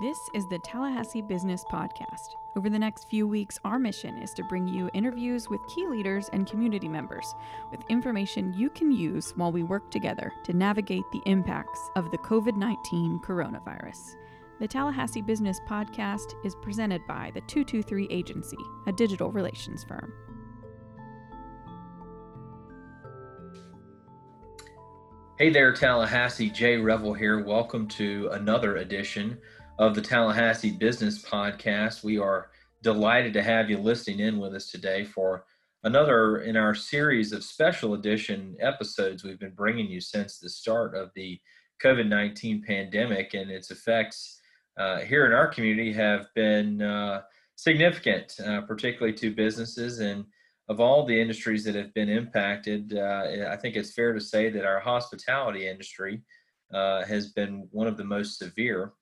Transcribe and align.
This 0.00 0.30
is 0.32 0.46
the 0.46 0.58
Tallahassee 0.58 1.20
Business 1.20 1.62
Podcast. 1.62 2.34
Over 2.56 2.70
the 2.70 2.78
next 2.78 3.10
few 3.10 3.28
weeks, 3.28 3.58
our 3.66 3.78
mission 3.78 4.16
is 4.16 4.32
to 4.32 4.42
bring 4.44 4.66
you 4.66 4.88
interviews 4.94 5.50
with 5.50 5.60
key 5.68 5.86
leaders 5.86 6.30
and 6.32 6.46
community 6.46 6.88
members 6.88 7.34
with 7.70 7.82
information 7.90 8.54
you 8.54 8.70
can 8.70 8.90
use 8.90 9.34
while 9.36 9.52
we 9.52 9.62
work 9.62 9.90
together 9.90 10.32
to 10.44 10.54
navigate 10.54 11.04
the 11.12 11.20
impacts 11.26 11.90
of 11.96 12.10
the 12.10 12.16
COVID 12.16 12.56
19 12.56 13.20
coronavirus. 13.22 14.16
The 14.58 14.66
Tallahassee 14.66 15.20
Business 15.20 15.60
Podcast 15.68 16.32
is 16.46 16.54
presented 16.62 17.06
by 17.06 17.30
the 17.34 17.42
223 17.42 18.08
Agency, 18.08 18.56
a 18.86 18.92
digital 18.92 19.30
relations 19.30 19.84
firm. 19.84 20.14
Hey 25.36 25.50
there, 25.50 25.74
Tallahassee. 25.74 26.48
Jay 26.48 26.78
Revel 26.78 27.12
here. 27.12 27.44
Welcome 27.44 27.86
to 27.88 28.30
another 28.32 28.76
edition 28.76 29.38
of 29.80 29.94
the 29.94 30.02
Tallahassee 30.02 30.72
Business 30.72 31.24
Podcast. 31.24 32.04
We 32.04 32.18
are 32.18 32.50
delighted 32.82 33.32
to 33.32 33.42
have 33.42 33.70
you 33.70 33.78
listening 33.78 34.20
in 34.20 34.38
with 34.38 34.54
us 34.54 34.70
today 34.70 35.06
for 35.06 35.46
another 35.84 36.42
in 36.42 36.54
our 36.54 36.74
series 36.74 37.32
of 37.32 37.42
special 37.42 37.94
edition 37.94 38.58
episodes 38.60 39.24
we've 39.24 39.40
been 39.40 39.54
bringing 39.54 39.86
you 39.86 39.98
since 39.98 40.38
the 40.38 40.50
start 40.50 40.94
of 40.94 41.10
the 41.14 41.40
COVID 41.82 42.08
19 42.08 42.62
pandemic 42.62 43.32
and 43.32 43.50
its 43.50 43.70
effects 43.70 44.42
uh, 44.78 44.98
here 44.98 45.24
in 45.24 45.32
our 45.32 45.48
community 45.48 45.94
have 45.94 46.26
been 46.34 46.82
uh, 46.82 47.22
significant, 47.56 48.34
uh, 48.44 48.60
particularly 48.60 49.14
to 49.14 49.34
businesses. 49.34 50.00
And 50.00 50.26
of 50.68 50.78
all 50.78 51.06
the 51.06 51.18
industries 51.18 51.64
that 51.64 51.74
have 51.74 51.94
been 51.94 52.10
impacted, 52.10 52.98
uh, 52.98 53.48
I 53.48 53.56
think 53.56 53.76
it's 53.76 53.94
fair 53.94 54.12
to 54.12 54.20
say 54.20 54.50
that 54.50 54.66
our 54.66 54.80
hospitality 54.80 55.66
industry 55.66 56.20
uh, 56.70 57.02
has 57.06 57.32
been 57.32 57.66
one 57.70 57.86
of 57.86 57.96
the 57.96 58.04
most 58.04 58.38
severe. 58.38 58.92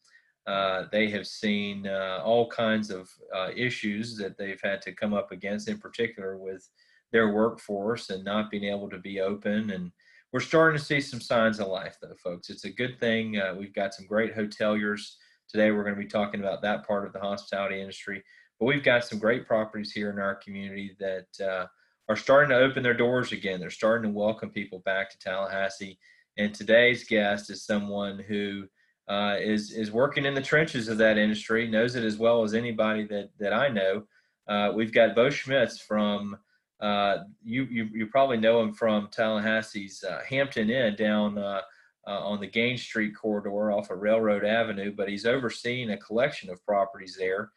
Uh, 0.49 0.87
they 0.91 1.11
have 1.11 1.27
seen 1.27 1.87
uh, 1.87 2.23
all 2.25 2.49
kinds 2.49 2.89
of 2.91 3.11
uh, 3.37 3.51
issues 3.55 4.17
that 4.17 4.39
they've 4.39 4.61
had 4.65 4.81
to 4.81 4.93
come 4.93 5.13
up 5.13 5.31
against, 5.31 5.69
in 5.69 5.79
particular 5.79 6.39
with 6.39 6.67
their 7.13 7.35
workforce 7.35 8.09
and 8.09 8.25
not 8.25 8.51
being 8.51 8.65
able 8.65 8.89
to 8.89 8.97
be 8.97 9.21
open. 9.21 9.71
And 9.71 9.93
we're 10.33 10.41
starting 10.41 10.79
to 10.79 10.85
see 10.85 11.03
some 11.03 11.21
signs 11.21 11.61
of 11.61 11.69
life, 11.69 11.99
though, 12.01 12.15
folks. 12.23 12.49
It's 12.49 12.65
a 12.65 12.71
good 12.71 12.99
thing. 12.99 13.39
Uh, 13.39 13.57
we've 13.59 13.75
got 13.75 13.93
some 13.93 14.07
great 14.07 14.35
hoteliers 14.35 15.17
today. 15.51 15.71
We're 15.71 15.85
going 15.85 15.97
to 15.97 16.03
be 16.03 16.09
talking 16.09 16.41
about 16.41 16.63
that 16.63 16.87
part 16.87 17.07
of 17.07 17.13
the 17.13 17.21
hospitality 17.21 17.83
industry. 17.83 18.25
But 18.59 18.67
we've 18.67 18.83
got 18.83 19.05
some 19.05 19.19
great 19.19 19.47
properties 19.47 19.93
here 19.93 20.11
in 20.11 20.19
our 20.19 20.35
community 20.35 20.97
that 20.99 21.47
uh, 21.47 21.67
are 22.09 22.17
starting 22.17 22.51
to 22.51 22.57
open 22.57 22.83
their 22.83 22.95
doors 22.95 23.33
again. 23.33 23.61
They're 23.61 23.71
starting 23.71 24.11
to 24.11 24.19
welcome 24.19 24.49
people 24.49 24.79
back 24.87 25.11
to 25.11 25.19
Tallahassee. 25.19 25.99
And 26.39 26.55
today's 26.55 27.05
guest 27.05 27.51
is 27.51 27.67
someone 27.67 28.19
who 28.19 28.65
uh, 29.09 29.37
is 29.41 29.73
is 29.73 29.91
working 29.91 30.27
in 30.27 30.35
the 30.35 30.43
trenches 30.43 30.89
of 30.89 30.99
that 30.99 31.17
industry, 31.17 31.67
knows 31.67 31.95
it 31.95 32.05
as 32.05 32.19
well 32.19 32.43
as 32.43 32.55
anybody 32.55 33.05
that 33.05 33.31
that 33.39 33.53
I 33.53 33.69
know. 33.69 34.05
Uh, 34.47 34.73
we've 34.75 34.93
got 34.93 35.15
Bo 35.15 35.31
Schmitz 35.31 35.81
from 35.81 36.37
uh, 36.81 37.19
you, 37.43 37.65
you 37.65 37.89
you 37.93 38.07
probably 38.07 38.37
know 38.37 38.61
him 38.61 38.73
from 38.73 39.09
Tallahassee's 39.09 40.05
uh, 40.05 40.21
Hampton 40.29 40.71
Inn 40.71 40.95
down 40.97 41.39
uh, 41.39 41.63
on 42.07 42.41
the 42.41 42.47
Gaines 42.47 42.83
Street 42.83 43.15
corridor 43.17 43.73
off 43.73 43.91
of 43.91 43.99
Railroad 43.99 44.45
Avenue, 44.45 44.93
but 44.95 45.09
he's 45.09 45.27
overseeing 45.27 45.91
a 45.91 45.99
collection 45.99 46.51
of 46.51 46.65
properties 46.65 47.17
there. 47.19 47.51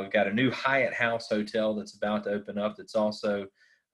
we've 0.00 0.12
got 0.12 0.26
a 0.26 0.32
new 0.32 0.50
Hyatt 0.50 0.94
House 0.94 1.28
hotel 1.28 1.74
that's 1.74 1.96
about 1.96 2.24
to 2.24 2.30
open 2.30 2.58
up. 2.58 2.76
That's 2.76 2.94
also 2.94 3.46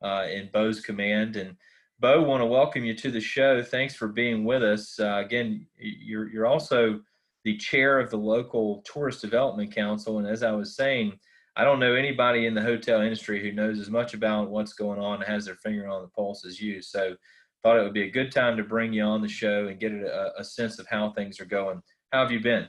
in 0.03 0.51
Bo's 0.53 0.81
command 0.81 1.37
and 1.37 1.57
Bo, 2.00 2.23
want 2.23 2.41
to 2.41 2.47
welcome 2.47 2.84
you 2.84 2.95
to 2.95 3.11
the 3.11 3.20
show. 3.20 3.62
Thanks 3.62 3.95
for 3.95 4.09
being 4.09 4.45
with 4.45 4.62
us. 4.62 4.98
Uh, 4.98 5.23
again, 5.25 5.67
you're 5.77 6.28
you're 6.28 6.47
also 6.47 7.01
the 7.45 7.56
chair 7.56 8.01
of 8.01 8.11
the 8.11 8.17
local 8.17 8.83
tourist 8.84 9.20
development 9.20 9.75
council, 9.75 10.19
and 10.19 10.27
as 10.27 10.42
I 10.42 10.51
was 10.51 10.75
saying, 10.75 11.19
I 11.56 11.62
don't 11.62 11.78
know 11.78 11.95
anybody 11.95 12.47
in 12.47 12.55
the 12.55 12.62
hotel 12.62 13.01
industry 13.01 13.41
who 13.41 13.53
knows 13.53 13.78
as 13.78 13.91
much 13.91 14.12
about 14.12 14.51
what's 14.51 14.73
going 14.73 14.98
on 14.98 15.23
and 15.23 15.24
has 15.24 15.45
their 15.45 15.55
finger 15.55 15.89
on 15.89 16.02
the 16.02 16.08
pulse 16.08 16.45
as 16.45 16.61
you. 16.61 16.83
So, 16.83 17.14
thought 17.63 17.79
it 17.79 17.83
would 17.83 17.95
be 17.95 18.02
a 18.02 18.11
good 18.11 18.33
time 18.33 18.57
to 18.57 18.64
bring 18.64 18.92
you 18.92 19.05
on 19.05 19.23
the 19.23 19.29
show 19.29 19.69
and 19.69 19.79
get 19.79 19.92
a, 19.92 20.33
a 20.39 20.45
sense 20.45 20.80
of 20.80 20.89
how 20.89 21.11
things 21.13 21.39
are 21.39 21.46
going. 21.46 21.80
How 22.13 22.23
have 22.23 22.33
you 22.33 22.40
been? 22.40 22.69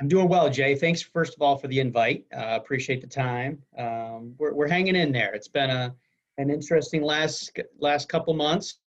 I'm 0.00 0.08
doing 0.08 0.28
well, 0.28 0.50
Jay. 0.50 0.74
Thanks 0.74 1.00
first 1.00 1.34
of 1.34 1.42
all 1.42 1.56
for 1.56 1.68
the 1.68 1.78
invite. 1.78 2.24
Uh, 2.36 2.58
appreciate 2.60 3.00
the 3.00 3.06
time. 3.06 3.62
Um, 3.78 4.34
we're 4.36 4.52
we're 4.52 4.68
hanging 4.68 4.96
in 4.96 5.12
there. 5.12 5.32
It's 5.32 5.48
been 5.48 5.70
a 5.70 5.94
an 6.42 6.50
interesting 6.50 7.02
last 7.02 7.58
last 7.78 8.08
couple 8.08 8.34
months, 8.34 8.78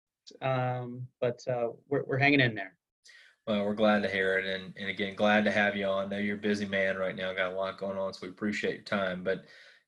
um, 0.42 1.06
but 1.20 1.40
uh, 1.48 1.68
we're 1.88 2.04
we're 2.04 2.18
hanging 2.18 2.40
in 2.40 2.54
there. 2.54 2.74
Well, 3.46 3.64
we're 3.64 3.74
glad 3.74 4.02
to 4.02 4.10
hear 4.10 4.38
it, 4.38 4.46
and 4.46 4.74
and 4.76 4.90
again, 4.90 5.14
glad 5.14 5.44
to 5.44 5.52
have 5.52 5.76
you 5.76 5.86
on. 5.86 6.06
I 6.06 6.08
know 6.08 6.18
you're 6.18 6.36
a 6.36 6.40
busy 6.40 6.66
man 6.66 6.96
right 6.96 7.16
now, 7.16 7.32
got 7.32 7.52
a 7.52 7.56
lot 7.56 7.78
going 7.78 7.96
on, 7.96 8.12
so 8.12 8.20
we 8.22 8.28
appreciate 8.28 8.74
your 8.74 8.82
time. 8.82 9.22
But 9.22 9.44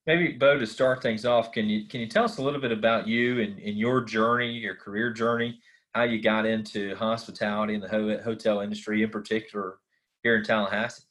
maybe 0.07 0.33
Bo, 0.33 0.59
to 0.59 0.67
start 0.67 1.03
things 1.03 1.27
off, 1.27 1.53
can 1.53 1.69
you 1.69 1.87
can 1.87 2.01
you 2.01 2.07
tell 2.07 2.25
us 2.25 2.39
a 2.39 2.43
little 2.43 2.61
bit 2.61 2.73
about 2.73 3.07
you 3.07 3.41
and, 3.41 3.59
and 3.59 3.77
your 3.77 4.03
journey, 4.03 4.53
your 4.53 4.77
career 4.77 5.13
journey, 5.13 5.61
how 5.93 6.05
you 6.05 6.23
got 6.23 6.47
into 6.47 6.95
hospitality 6.97 7.75
and 7.75 7.83
the 7.83 7.89
ho- 7.89 8.23
hotel 8.23 8.61
industry 8.61 9.03
in 9.03 9.11
particular 9.11 9.79
here 10.23 10.37
in 10.37 10.45
Tallahassee? 10.45 11.05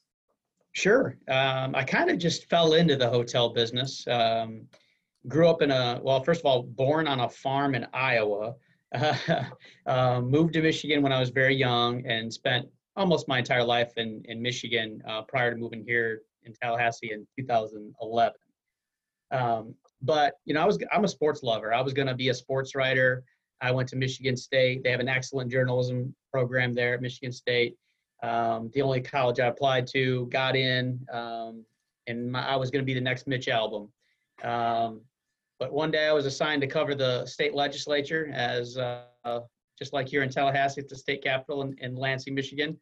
Sure. 0.71 1.17
Um, 1.29 1.73
I 1.73 1.83
kind 1.83 2.09
of 2.09 2.17
just 2.17 2.49
fell 2.49 2.73
into 2.73 2.97
the 2.97 3.09
hotel 3.09 3.49
business. 3.49 4.05
Um, 4.07 4.67
grew 5.28 5.47
up 5.47 5.62
in 5.62 5.72
a 5.72 6.00
well 6.03 6.22
first 6.24 6.41
of 6.41 6.46
all 6.46 6.63
born 6.63 7.08
on 7.08 7.22
a 7.22 7.30
farm 7.30 7.75
in 7.75 7.86
iowa. 7.94 8.53
Uh, 9.88 10.22
moved 10.22 10.53
to 10.53 10.62
michigan 10.62 11.03
when 11.03 11.12
i 11.12 11.19
was 11.19 11.30
very 11.30 11.53
young 11.53 12.03
and 12.08 12.34
spent 12.34 12.66
almost 12.96 13.28
my 13.28 13.40
entire 13.40 13.63
life 13.63 13.91
in, 13.97 14.22
in 14.25 14.41
michigan 14.41 15.02
uh, 15.08 15.22
prior 15.24 15.52
to 15.52 15.58
moving 15.58 15.84
here 15.86 16.22
in 16.44 16.53
tallahassee 16.53 17.12
in 17.12 17.28
2011 17.38 18.34
um, 19.31 19.75
but 20.02 20.36
you 20.46 20.53
know 20.53 20.62
i 20.62 20.66
was 20.66 20.80
i'm 20.91 21.03
a 21.03 21.08
sports 21.08 21.44
lover. 21.44 21.74
I 21.74 21.81
was 21.81 21.94
going 21.94 22.07
to 22.07 22.16
be 22.16 22.30
a 22.30 22.34
sports 22.34 22.74
writer. 22.74 23.24
I 23.62 23.72
went 23.72 23.90
to 23.90 23.96
michigan 23.96 24.38
state. 24.38 24.84
They 24.84 24.92
have 24.92 25.00
an 25.00 25.09
excellent 25.09 25.52
journalism 25.52 26.16
program 26.31 26.74
there 26.74 26.94
at 26.94 27.02
michigan 27.02 27.31
state. 27.31 27.75
Um, 28.24 28.72
the 28.74 28.81
only 28.81 29.02
college 29.02 29.40
i 29.40 29.47
applied 29.47 29.88
to 29.88 30.28
got 30.28 30.56
in 30.56 31.06
um, 31.12 31.66
and 32.07 32.31
my, 32.31 32.47
i 32.47 32.56
was 32.56 32.72
going 32.72 32.81
to 32.81 32.86
be 32.86 32.94
the 32.94 33.02
next 33.02 33.28
mitch 33.28 33.47
albom 33.47 33.90
um, 34.44 35.02
but 35.59 35.71
one 35.71 35.91
day 35.91 36.07
I 36.07 36.13
was 36.13 36.25
assigned 36.25 36.61
to 36.61 36.67
cover 36.67 36.95
the 36.95 37.25
state 37.25 37.53
legislature 37.53 38.29
as 38.33 38.77
uh, 38.77 39.03
just 39.77 39.93
like 39.93 40.07
here 40.07 40.23
in 40.23 40.29
Tallahassee 40.29 40.81
at 40.81 40.89
the 40.89 40.95
state 40.95 41.23
capitol 41.23 41.61
in, 41.61 41.75
in 41.79 41.95
Lansing, 41.95 42.35
Michigan. 42.35 42.77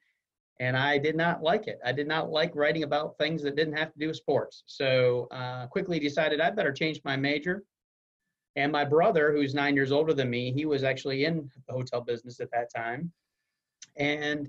And 0.60 0.78
I 0.78 0.98
did 0.98 1.16
not 1.16 1.42
like 1.42 1.68
it. 1.68 1.80
I 1.84 1.92
did 1.92 2.08
not 2.08 2.30
like 2.30 2.56
writing 2.56 2.84
about 2.84 3.18
things 3.18 3.42
that 3.44 3.56
didn't 3.56 3.76
have 3.76 3.92
to 3.92 4.00
do 4.00 4.08
with 4.08 4.18
sports. 4.18 4.64
So 4.68 5.28
uh, 5.32 5.68
quickly 5.68 6.00
decided 6.00 6.40
I 6.40 6.52
better 6.52 6.72
change 6.72 7.02
my 7.04 7.16
major. 7.16 7.64
And 8.56 8.72
my 8.72 8.86
brother, 8.86 9.32
who's 9.32 9.56
nine 9.56 9.76
years 9.76 9.92
older 9.92 10.14
than 10.14 10.30
me, 10.30 10.52
he 10.52 10.66
was 10.66 10.84
actually 10.84 11.26
in 11.26 11.50
the 11.68 11.74
hotel 11.74 12.02
business 12.02 12.40
at 12.40 12.52
that 12.52 12.72
time. 12.74 13.12
And 13.98 14.48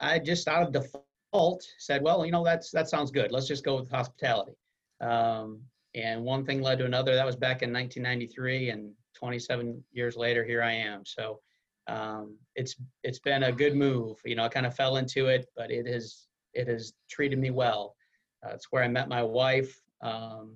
I 0.00 0.18
just 0.18 0.48
out 0.48 0.64
of 0.64 0.72
default 0.72 1.64
said, 1.78 2.02
well, 2.02 2.26
you 2.26 2.32
know, 2.32 2.44
that's 2.44 2.72
that 2.72 2.88
sounds 2.88 3.12
good. 3.12 3.30
Let's 3.30 3.46
just 3.46 3.64
go 3.64 3.76
with 3.76 3.88
hospitality. 3.88 4.56
Um, 5.00 5.60
and 5.96 6.22
one 6.22 6.44
thing 6.44 6.60
led 6.60 6.78
to 6.78 6.84
another. 6.84 7.14
That 7.14 7.26
was 7.26 7.36
back 7.36 7.62
in 7.62 7.72
1993, 7.72 8.70
and 8.70 8.92
27 9.14 9.82
years 9.92 10.16
later, 10.16 10.44
here 10.44 10.62
I 10.62 10.72
am. 10.72 11.04
So 11.06 11.40
um, 11.88 12.36
it's 12.54 12.76
it's 13.02 13.18
been 13.18 13.44
a 13.44 13.52
good 13.52 13.74
move. 13.74 14.18
You 14.24 14.36
know, 14.36 14.44
I 14.44 14.48
kind 14.48 14.66
of 14.66 14.76
fell 14.76 14.98
into 14.98 15.26
it, 15.26 15.46
but 15.56 15.70
it 15.70 15.86
has 15.86 16.26
it 16.52 16.68
has 16.68 16.92
treated 17.10 17.38
me 17.38 17.50
well. 17.50 17.96
Uh, 18.44 18.50
it's 18.52 18.66
where 18.70 18.84
I 18.84 18.88
met 18.88 19.08
my 19.08 19.22
wife, 19.22 19.74
um, 20.02 20.54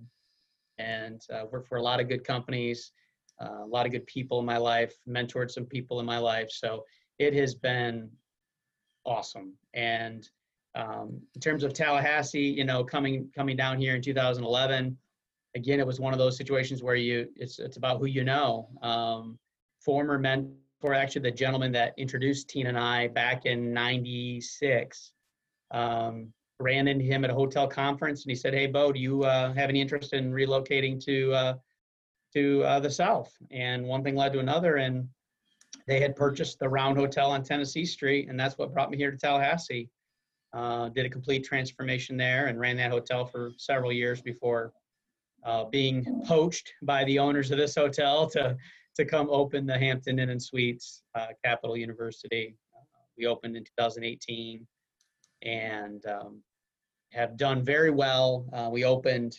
and 0.79 1.23
uh, 1.33 1.45
worked 1.50 1.69
for 1.69 1.79
a 1.79 1.83
lot 1.83 2.00
of 2.00 2.09
good 2.09 2.23
companies, 2.23 2.93
uh, 3.41 3.65
a 3.65 3.67
lot 3.67 3.87
of 3.87 3.93
good 3.93 4.06
people 4.06 4.41
in 4.41 4.47
my 4.47 4.59
life, 4.59 4.95
mentored 5.09 5.50
some 5.50 5.65
people 5.65 6.00
in 6.00 6.06
my 6.06 6.19
life. 6.19 6.50
So 6.50 6.84
it 7.19 7.33
has 7.34 7.55
been 7.55 8.11
awesome. 9.06 9.55
And 9.73 10.29
um, 10.75 11.19
in 11.35 11.41
terms 11.41 11.64
of 11.64 11.73
Tallahassee, 11.73 12.41
you 12.41 12.64
know, 12.64 12.85
coming 12.85 13.31
coming 13.35 13.56
down 13.56 13.79
here 13.79 13.94
in 13.94 14.03
2011 14.03 14.99
again, 15.55 15.81
it 15.81 15.87
was 15.87 16.00
one 16.00 16.12
of 16.12 16.19
those 16.19 16.37
situations 16.37 16.82
where 16.82 16.94
you 16.94 17.29
it's 17.37 17.58
it's 17.58 17.76
about 17.76 17.99
who 17.99 18.06
you 18.06 18.25
know. 18.25 18.69
Um, 18.82 19.38
former 19.81 20.19
mentor, 20.19 20.94
actually 20.94 21.23
the 21.23 21.31
gentleman 21.31 21.73
that 21.73 21.94
introduced 21.97 22.49
Tina 22.49 22.69
and 22.69 22.79
I 22.79 23.08
back 23.08 23.47
in 23.47 23.73
'96, 23.73 25.12
um, 25.70 26.32
ran 26.58 26.88
into 26.88 27.05
him 27.05 27.25
at 27.25 27.31
a 27.31 27.35
hotel 27.35 27.67
conference, 27.67 28.25
and 28.25 28.31
he 28.31 28.37
said, 28.37 28.55
"Hey, 28.55 28.67
Bo, 28.67 28.93
do 28.93 29.00
you 29.00 29.25
uh, 29.25 29.52
have 29.55 29.70
any 29.70 29.81
interest 29.81 30.12
in 30.12 30.32
relocating 30.32 31.02
to 31.05 31.32
uh, 31.32 31.55
to 32.35 32.62
uh, 32.64 32.81
the 32.81 32.91
South?" 32.91 33.32
And 33.50 33.87
one 33.87 34.05
thing 34.05 34.17
led 34.17 34.32
to 34.35 34.41
another, 34.41 34.76
and 34.76 35.08
they 35.87 36.00
had 36.00 36.17
purchased 36.17 36.58
the 36.58 36.69
Round 36.69 36.97
Hotel 36.97 37.31
on 37.31 37.43
Tennessee 37.43 37.85
Street, 37.87 38.29
and 38.29 38.38
that's 38.38 38.58
what 38.58 38.73
brought 38.73 38.91
me 38.91 38.97
here 38.97 39.11
to 39.11 39.17
Tallahassee. 39.17 39.88
Uh, 40.52 40.88
did 40.88 41.06
a 41.06 41.08
complete 41.08 41.44
transformation 41.44 42.17
there 42.17 42.47
and 42.47 42.58
ran 42.58 42.76
that 42.76 42.91
hotel 42.91 43.25
for 43.25 43.52
several 43.56 43.93
years 43.93 44.20
before 44.20 44.73
uh, 45.44 45.64
being 45.64 46.22
poached 46.26 46.72
by 46.82 47.04
the 47.04 47.19
owners 47.19 47.50
of 47.50 47.58
this 47.58 47.75
hotel 47.75 48.28
to 48.34 48.56
to 48.96 49.04
come 49.04 49.28
open 49.31 49.66
the 49.66 49.78
Hampton 49.78 50.19
Inn 50.19 50.31
and 50.31 50.42
Suites, 50.42 51.02
uh, 51.14 51.28
Capital 51.44 51.76
University. 51.76 52.56
Uh, 52.75 53.02
we 53.16 53.26
opened 53.26 53.56
in 53.56 53.64
2018. 53.78 54.66
and 55.42 56.04
um, 56.06 56.42
have 57.12 57.37
done 57.37 57.62
very 57.64 57.90
well. 57.90 58.46
Uh, 58.52 58.69
we 58.70 58.84
opened, 58.84 59.37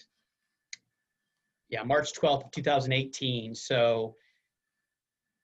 yeah, 1.69 1.83
March 1.83 2.13
12th, 2.13 2.51
2018. 2.51 3.56
So 3.56 4.15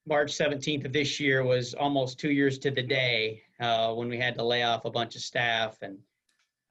March 0.05 0.31
17th 0.31 0.85
of 0.85 0.93
this 0.93 1.19
year 1.19 1.43
was 1.43 1.73
almost 1.73 2.19
two 2.19 2.31
years 2.31 2.59
to 2.59 2.71
the 2.71 2.83
day 2.83 3.43
uh, 3.59 3.93
when 3.93 4.09
we 4.09 4.17
had 4.17 4.35
to 4.35 4.43
lay 4.43 4.63
off 4.63 4.85
a 4.85 4.91
bunch 4.91 5.15
of 5.15 5.21
staff. 5.21 5.77
And 5.81 5.99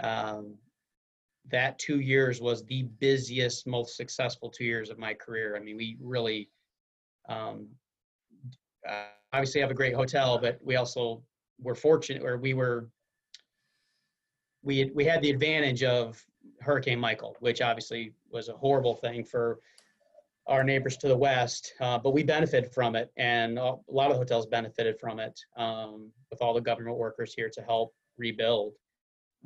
um, 0.01 0.55
that 1.51 1.79
two 1.79 2.01
years 2.01 2.41
was 2.41 2.65
the 2.65 2.85
busiest, 2.99 3.67
most 3.67 3.97
successful 3.97 4.51
two 4.51 4.65
years 4.65 4.91
of 4.91 4.99
my 4.99 5.15
career. 5.15 5.57
I 5.57 5.61
mean, 5.61 5.77
we 5.77 5.97
really 6.01 6.51
um, 7.29 7.69
uh, 8.89 9.05
obviously 9.33 9.61
have 9.61 9.71
a 9.71 9.75
great 9.75 9.95
hotel, 9.95 10.39
but 10.39 10.59
we 10.63 10.77
also 10.77 11.23
were 11.61 11.75
fortunate, 11.75 12.23
or 12.23 12.37
we 12.39 12.55
were 12.55 12.89
we 14.63 14.79
had, 14.79 14.91
we 14.95 15.05
had 15.05 15.23
the 15.23 15.31
advantage 15.31 15.85
of 15.85 16.21
Hurricane 16.61 16.99
Michael, 16.99 17.37
which 17.39 17.63
obviously 17.63 18.13
was 18.31 18.49
a 18.49 18.53
horrible 18.53 18.95
thing 18.95 19.23
for 19.25 19.61
our 20.49 20.65
neighbors 20.65 20.97
to 20.99 21.09
the 21.09 21.17
west, 21.17 21.75
uh, 21.81 21.99
but 21.99 22.11
we 22.11 22.23
benefited 22.23 22.73
from 22.73 22.97
it, 22.97 23.13
and 23.17 23.59
a 23.59 23.75
lot 23.89 24.11
of 24.11 24.17
hotels 24.17 24.47
benefited 24.47 24.99
from 24.99 25.19
it 25.19 25.39
um, 25.57 26.11
with 26.31 26.41
all 26.41 26.55
the 26.55 26.61
government 26.61 26.97
workers 26.97 27.35
here 27.35 27.51
to 27.51 27.63
help 27.63 27.95
rebuild. 28.17 28.75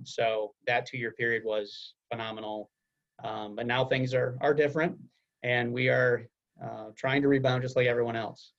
So 0.04 0.54
that 0.66 0.86
two-year 0.86 1.12
period 1.12 1.42
was 1.44 1.94
phenomenal, 2.10 2.70
um, 3.22 3.56
but 3.56 3.66
now 3.66 3.84
things 3.84 4.14
are 4.14 4.36
are 4.40 4.54
different, 4.54 4.96
and 5.42 5.72
we 5.72 5.88
are 5.88 6.26
uh, 6.62 6.86
trying 6.96 7.22
to 7.22 7.28
rebound 7.28 7.62
just 7.62 7.76
like 7.76 7.86
everyone 7.86 8.16
else. 8.16 8.52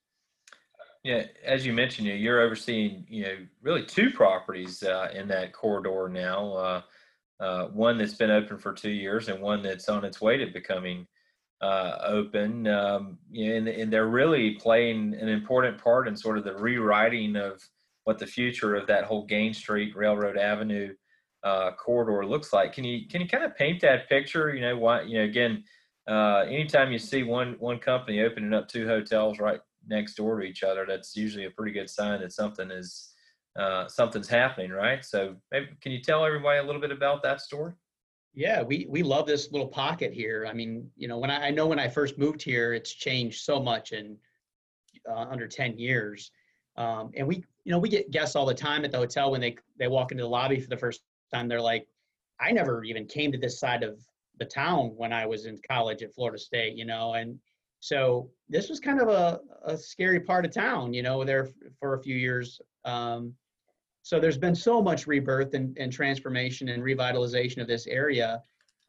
Yeah, 1.03 1.25
as 1.43 1.65
you 1.65 1.73
mentioned, 1.73 2.07
you 2.07 2.13
you're 2.13 2.41
overseeing, 2.41 3.05
you 3.09 3.23
know, 3.23 3.37
really 3.61 3.83
two 3.83 4.11
properties 4.11 4.83
uh, 4.83 5.09
in 5.13 5.27
that 5.29 5.53
corridor 5.53 6.09
now. 6.09 6.53
Uh, 6.53 6.81
uh, 7.39 7.65
one 7.67 7.97
that's 7.97 8.13
been 8.13 8.29
open 8.29 8.57
for 8.59 8.71
two 8.71 8.91
years, 8.91 9.27
and 9.27 9.41
one 9.41 9.63
that's 9.63 9.89
on 9.89 10.05
its 10.05 10.21
way 10.21 10.37
to 10.37 10.45
becoming 10.45 11.07
uh, 11.61 11.97
open. 12.03 12.67
Um, 12.67 13.17
and, 13.33 13.67
and 13.67 13.91
they're 13.91 14.07
really 14.07 14.51
playing 14.55 15.15
an 15.15 15.27
important 15.27 15.81
part 15.81 16.07
in 16.07 16.15
sort 16.15 16.37
of 16.37 16.43
the 16.43 16.55
rewriting 16.55 17.35
of 17.35 17.61
what 18.03 18.19
the 18.19 18.27
future 18.27 18.75
of 18.75 18.87
that 18.87 19.05
whole 19.05 19.25
Gaines 19.25 19.57
Street 19.57 19.95
Railroad 19.95 20.37
Avenue 20.37 20.93
uh, 21.43 21.71
corridor 21.71 22.25
looks 22.25 22.53
like. 22.53 22.73
Can 22.73 22.83
you 22.83 23.07
can 23.07 23.21
you 23.21 23.27
kind 23.27 23.43
of 23.43 23.55
paint 23.55 23.81
that 23.81 24.09
picture? 24.09 24.53
You 24.53 24.61
know, 24.61 24.77
why 24.77 25.03
you 25.03 25.19
know 25.19 25.25
again. 25.25 25.63
Uh, 26.07 26.43
anytime 26.47 26.91
you 26.91 26.97
see 26.97 27.21
one 27.21 27.55
one 27.59 27.77
company 27.77 28.21
opening 28.21 28.53
up 28.53 28.67
two 28.67 28.87
hotels 28.87 29.39
right 29.39 29.59
next 29.87 30.15
door 30.15 30.39
to 30.39 30.45
each 30.45 30.63
other, 30.63 30.85
that's 30.87 31.15
usually 31.15 31.45
a 31.45 31.51
pretty 31.51 31.71
good 31.71 31.89
sign 31.89 32.21
that 32.21 32.33
something 32.33 32.71
is 32.71 33.11
uh, 33.57 33.87
something's 33.87 34.27
happening, 34.27 34.71
right? 34.71 35.03
So, 35.03 35.35
maybe, 35.51 35.67
can 35.81 35.91
you 35.91 36.01
tell 36.01 36.25
everybody 36.25 36.59
a 36.59 36.63
little 36.63 36.81
bit 36.81 36.91
about 36.91 37.21
that 37.23 37.41
story? 37.41 37.73
Yeah, 38.33 38.61
we 38.61 38.87
we 38.89 39.03
love 39.03 39.27
this 39.27 39.51
little 39.51 39.67
pocket 39.67 40.13
here. 40.13 40.47
I 40.49 40.53
mean, 40.53 40.89
you 40.95 41.07
know, 41.07 41.17
when 41.17 41.29
I, 41.29 41.47
I 41.47 41.51
know 41.51 41.67
when 41.67 41.79
I 41.79 41.89
first 41.89 42.17
moved 42.17 42.41
here, 42.41 42.73
it's 42.73 42.93
changed 42.93 43.41
so 43.41 43.61
much 43.61 43.91
in 43.91 44.17
uh, 45.09 45.25
under 45.29 45.47
ten 45.47 45.77
years. 45.77 46.31
Um, 46.77 47.11
and 47.17 47.27
we, 47.27 47.43
you 47.65 47.71
know, 47.71 47.77
we 47.77 47.89
get 47.89 48.11
guests 48.11 48.37
all 48.37 48.45
the 48.45 48.53
time 48.53 48.85
at 48.85 48.91
the 48.91 48.97
hotel 48.97 49.31
when 49.31 49.41
they 49.41 49.57
they 49.77 49.89
walk 49.89 50.11
into 50.11 50.23
the 50.23 50.29
lobby 50.29 50.61
for 50.61 50.69
the 50.69 50.77
first 50.77 51.01
time. 51.31 51.47
They're 51.47 51.61
like, 51.61 51.87
"I 52.39 52.51
never 52.51 52.83
even 52.83 53.05
came 53.05 53.31
to 53.31 53.37
this 53.37 53.59
side 53.59 53.83
of 53.83 53.99
the 54.37 54.45
town 54.45 54.93
when 54.95 55.13
I 55.13 55.25
was 55.25 55.45
in 55.45 55.59
college 55.67 56.03
at 56.03 56.13
Florida 56.13 56.37
State," 56.37 56.77
you 56.77 56.85
know, 56.85 57.13
and 57.13 57.39
so 57.81 58.29
this 58.47 58.69
was 58.69 58.79
kind 58.79 59.01
of 59.01 59.09
a, 59.09 59.41
a 59.65 59.75
scary 59.75 60.19
part 60.19 60.45
of 60.45 60.53
town, 60.53 60.93
you 60.93 61.01
know, 61.01 61.23
there 61.23 61.49
for 61.79 61.95
a 61.95 62.01
few 62.01 62.15
years. 62.15 62.61
Um, 62.85 63.33
so 64.03 64.19
there's 64.19 64.37
been 64.37 64.55
so 64.55 64.81
much 64.81 65.07
rebirth 65.07 65.55
and, 65.55 65.75
and 65.77 65.91
transformation 65.91 66.69
and 66.69 66.83
revitalization 66.83 67.59
of 67.59 67.67
this 67.67 67.87
area. 67.87 68.41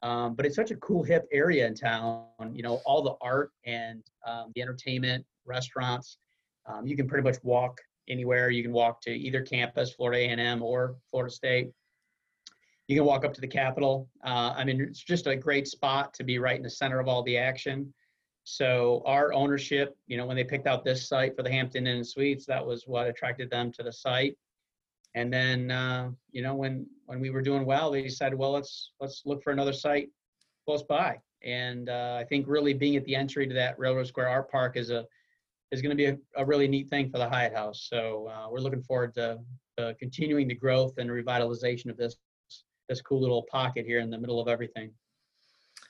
Um, 0.03 0.35
but 0.35 0.45
it's 0.45 0.55
such 0.55 0.69
a 0.69 0.75
cool, 0.75 1.01
hip 1.01 1.27
area 1.31 1.65
in 1.65 1.73
town. 1.73 2.25
You 2.51 2.61
know, 2.61 2.81
all 2.85 3.01
the 3.01 3.15
art 3.21 3.51
and 3.65 4.03
um, 4.27 4.51
the 4.53 4.61
entertainment, 4.61 5.25
restaurants. 5.45 6.17
Um, 6.67 6.85
you 6.85 6.95
can 6.95 7.07
pretty 7.07 7.23
much 7.23 7.37
walk 7.43 7.79
anywhere. 8.07 8.51
You 8.51 8.61
can 8.61 8.73
walk 8.73 9.01
to 9.01 9.11
either 9.11 9.41
campus, 9.41 9.93
Florida 9.93 10.19
A&M 10.19 10.61
or 10.61 10.95
Florida 11.09 11.33
State. 11.33 11.71
You 12.87 12.97
can 12.97 13.05
walk 13.05 13.23
up 13.23 13.33
to 13.33 13.41
the 13.41 13.47
Capitol. 13.47 14.09
Uh, 14.25 14.53
I 14.55 14.63
mean, 14.63 14.81
it's 14.81 15.03
just 15.03 15.27
a 15.27 15.35
great 15.35 15.67
spot 15.67 16.13
to 16.15 16.23
be 16.23 16.37
right 16.37 16.57
in 16.57 16.63
the 16.63 16.69
center 16.69 16.99
of 16.99 17.07
all 17.07 17.23
the 17.23 17.37
action. 17.37 17.93
So 18.43 19.01
our 19.05 19.31
ownership, 19.31 19.95
you 20.07 20.17
know, 20.17 20.25
when 20.25 20.35
they 20.35 20.43
picked 20.43 20.67
out 20.67 20.83
this 20.83 21.07
site 21.07 21.35
for 21.35 21.43
the 21.43 21.51
Hampton 21.51 21.87
Inn 21.87 21.97
and 21.97 22.07
Suites, 22.07 22.45
that 22.47 22.65
was 22.65 22.83
what 22.85 23.07
attracted 23.07 23.49
them 23.49 23.71
to 23.73 23.83
the 23.83 23.91
site. 23.93 24.35
And 25.15 25.31
then, 25.31 25.71
uh, 25.71 26.09
you 26.31 26.41
know, 26.41 26.55
when 26.55 26.85
when 27.05 27.19
we 27.21 27.29
were 27.29 27.41
doing 27.41 27.65
well, 27.65 27.91
they 27.91 28.01
decided, 28.01 28.37
well, 28.37 28.51
let's 28.51 28.91
let's 28.99 29.21
look 29.25 29.43
for 29.43 29.51
another 29.51 29.71
site 29.71 30.09
close 30.65 30.83
by. 30.83 31.19
And 31.43 31.89
uh, 31.89 32.17
I 32.19 32.25
think 32.25 32.47
really 32.47 32.73
being 32.73 32.95
at 32.95 33.05
the 33.05 33.15
entry 33.15 33.47
to 33.47 33.53
that 33.53 33.77
Railroad 33.77 34.07
Square 34.07 34.29
Art 34.29 34.51
Park 34.51 34.75
is 34.75 34.89
a 34.89 35.05
is 35.71 35.81
going 35.81 35.89
to 35.89 35.95
be 35.95 36.05
a, 36.05 36.17
a, 36.37 36.45
really 36.45 36.67
neat 36.67 36.87
thing 36.87 37.09
for 37.09 37.17
the 37.17 37.27
Hyatt 37.27 37.55
House. 37.55 37.87
So 37.89 38.29
uh, 38.31 38.47
we're 38.51 38.59
looking 38.59 38.83
forward 38.83 39.15
to 39.15 39.39
continuing 39.99 40.47
the 40.47 40.53
growth 40.53 40.99
and 40.99 41.09
revitalization 41.09 41.89
of 41.89 41.97
this 41.97 42.15
this 42.93 43.01
cool 43.01 43.19
little 43.19 43.43
pocket 43.43 43.85
here 43.85 43.99
in 43.99 44.11
the 44.11 44.17
middle 44.17 44.39
of 44.39 44.47
everything. 44.47 44.91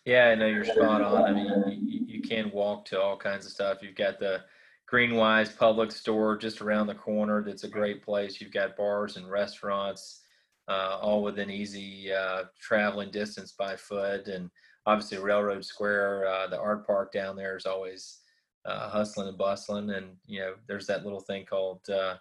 Yeah, 0.05 0.29
I 0.29 0.35
know 0.35 0.47
you're 0.47 0.63
spot 0.63 1.01
on. 1.01 1.23
I 1.23 1.33
mean, 1.33 1.81
you, 1.85 2.05
you 2.07 2.21
can 2.21 2.50
walk 2.51 2.85
to 2.85 3.01
all 3.01 3.17
kinds 3.17 3.45
of 3.45 3.51
stuff. 3.51 3.79
You've 3.81 3.95
got 3.95 4.19
the 4.19 4.41
Greenwise 4.89 5.55
Publix 5.55 5.94
Store 5.94 6.38
just 6.38 6.61
around 6.61 6.88
the 6.88 6.95
corner. 6.95 7.44
That's 7.44 7.65
a 7.65 7.69
great 7.69 8.03
place. 8.03 8.39
You've 8.39 8.53
got 8.53 8.77
bars 8.77 9.17
and 9.17 9.29
restaurants, 9.29 10.21
uh, 10.69 10.97
all 11.01 11.23
within 11.23 11.50
easy 11.50 12.13
uh, 12.13 12.44
traveling 12.59 13.11
distance 13.11 13.51
by 13.51 13.75
foot. 13.75 14.27
And 14.27 14.50
obviously, 14.85 15.17
Railroad 15.17 15.65
Square, 15.65 16.27
uh, 16.27 16.47
the 16.47 16.59
art 16.59 16.88
park 16.88 17.11
down 17.11 17.35
there 17.35 17.57
is 17.57 17.65
always 17.65 18.19
uh, 18.65 18.89
hustling 18.89 19.27
and 19.27 19.38
bustling. 19.38 19.89
And 19.89 20.15
you 20.25 20.39
know, 20.39 20.53
there's 20.67 20.88
that 20.88 21.03
little 21.03 21.21
thing 21.21 21.45
called 21.45 21.81
uh, 21.89 22.15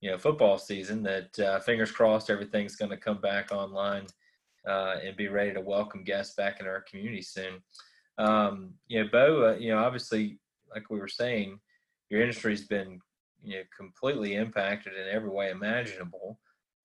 you 0.00 0.10
know 0.10 0.18
football 0.18 0.58
season. 0.58 1.02
That 1.02 1.38
uh, 1.38 1.60
fingers 1.60 1.90
crossed, 1.90 2.30
everything's 2.30 2.76
going 2.76 2.90
to 2.90 2.96
come 2.96 3.20
back 3.20 3.52
online 3.52 4.06
uh, 4.68 4.96
and 5.04 5.16
be 5.16 5.28
ready 5.28 5.52
to 5.52 5.60
welcome 5.60 6.04
guests 6.04 6.34
back 6.34 6.60
in 6.60 6.66
our 6.66 6.82
community 6.82 7.22
soon. 7.22 7.62
Um, 8.18 8.74
you 8.88 9.02
know, 9.02 9.08
Bo, 9.10 9.48
uh, 9.48 9.56
you 9.58 9.70
know, 9.70 9.78
obviously, 9.78 10.38
like 10.72 10.90
we 10.90 10.98
were 10.98 11.08
saying, 11.08 11.58
your 12.10 12.20
industry's 12.20 12.66
been 12.66 13.00
you 13.42 13.56
know 13.56 13.62
completely 13.76 14.34
impacted 14.34 14.92
in 14.94 15.08
every 15.12 15.30
way 15.30 15.50
imaginable. 15.50 16.38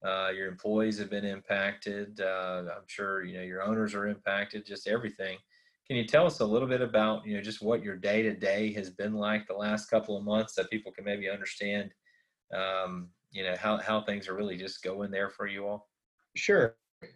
Uh, 0.05 0.29
your 0.35 0.47
employees 0.47 0.97
have 0.99 1.09
been 1.09 1.25
impacted. 1.25 2.19
Uh, 2.21 2.63
I'm 2.75 2.87
sure 2.87 3.23
you 3.23 3.37
know 3.37 3.43
your 3.43 3.63
owners 3.63 3.93
are 3.93 4.07
impacted. 4.07 4.65
Just 4.65 4.87
everything. 4.87 5.37
Can 5.87 5.95
you 5.95 6.05
tell 6.05 6.25
us 6.25 6.39
a 6.39 6.45
little 6.45 6.67
bit 6.67 6.81
about 6.81 7.25
you 7.25 7.35
know 7.35 7.41
just 7.41 7.61
what 7.61 7.83
your 7.83 7.95
day 7.95 8.21
to 8.23 8.33
day 8.33 8.71
has 8.73 8.89
been 8.89 9.13
like 9.13 9.47
the 9.47 9.53
last 9.53 9.89
couple 9.89 10.17
of 10.17 10.23
months, 10.23 10.55
that 10.55 10.69
people 10.69 10.91
can 10.91 11.05
maybe 11.05 11.29
understand, 11.29 11.91
um, 12.55 13.09
you 13.31 13.43
know 13.43 13.55
how 13.59 13.77
how 13.77 14.01
things 14.01 14.27
are 14.27 14.35
really 14.35 14.57
just 14.57 14.83
going 14.83 15.11
there 15.11 15.29
for 15.29 15.45
you 15.45 15.67
all? 15.67 15.89
Sure 16.35 16.75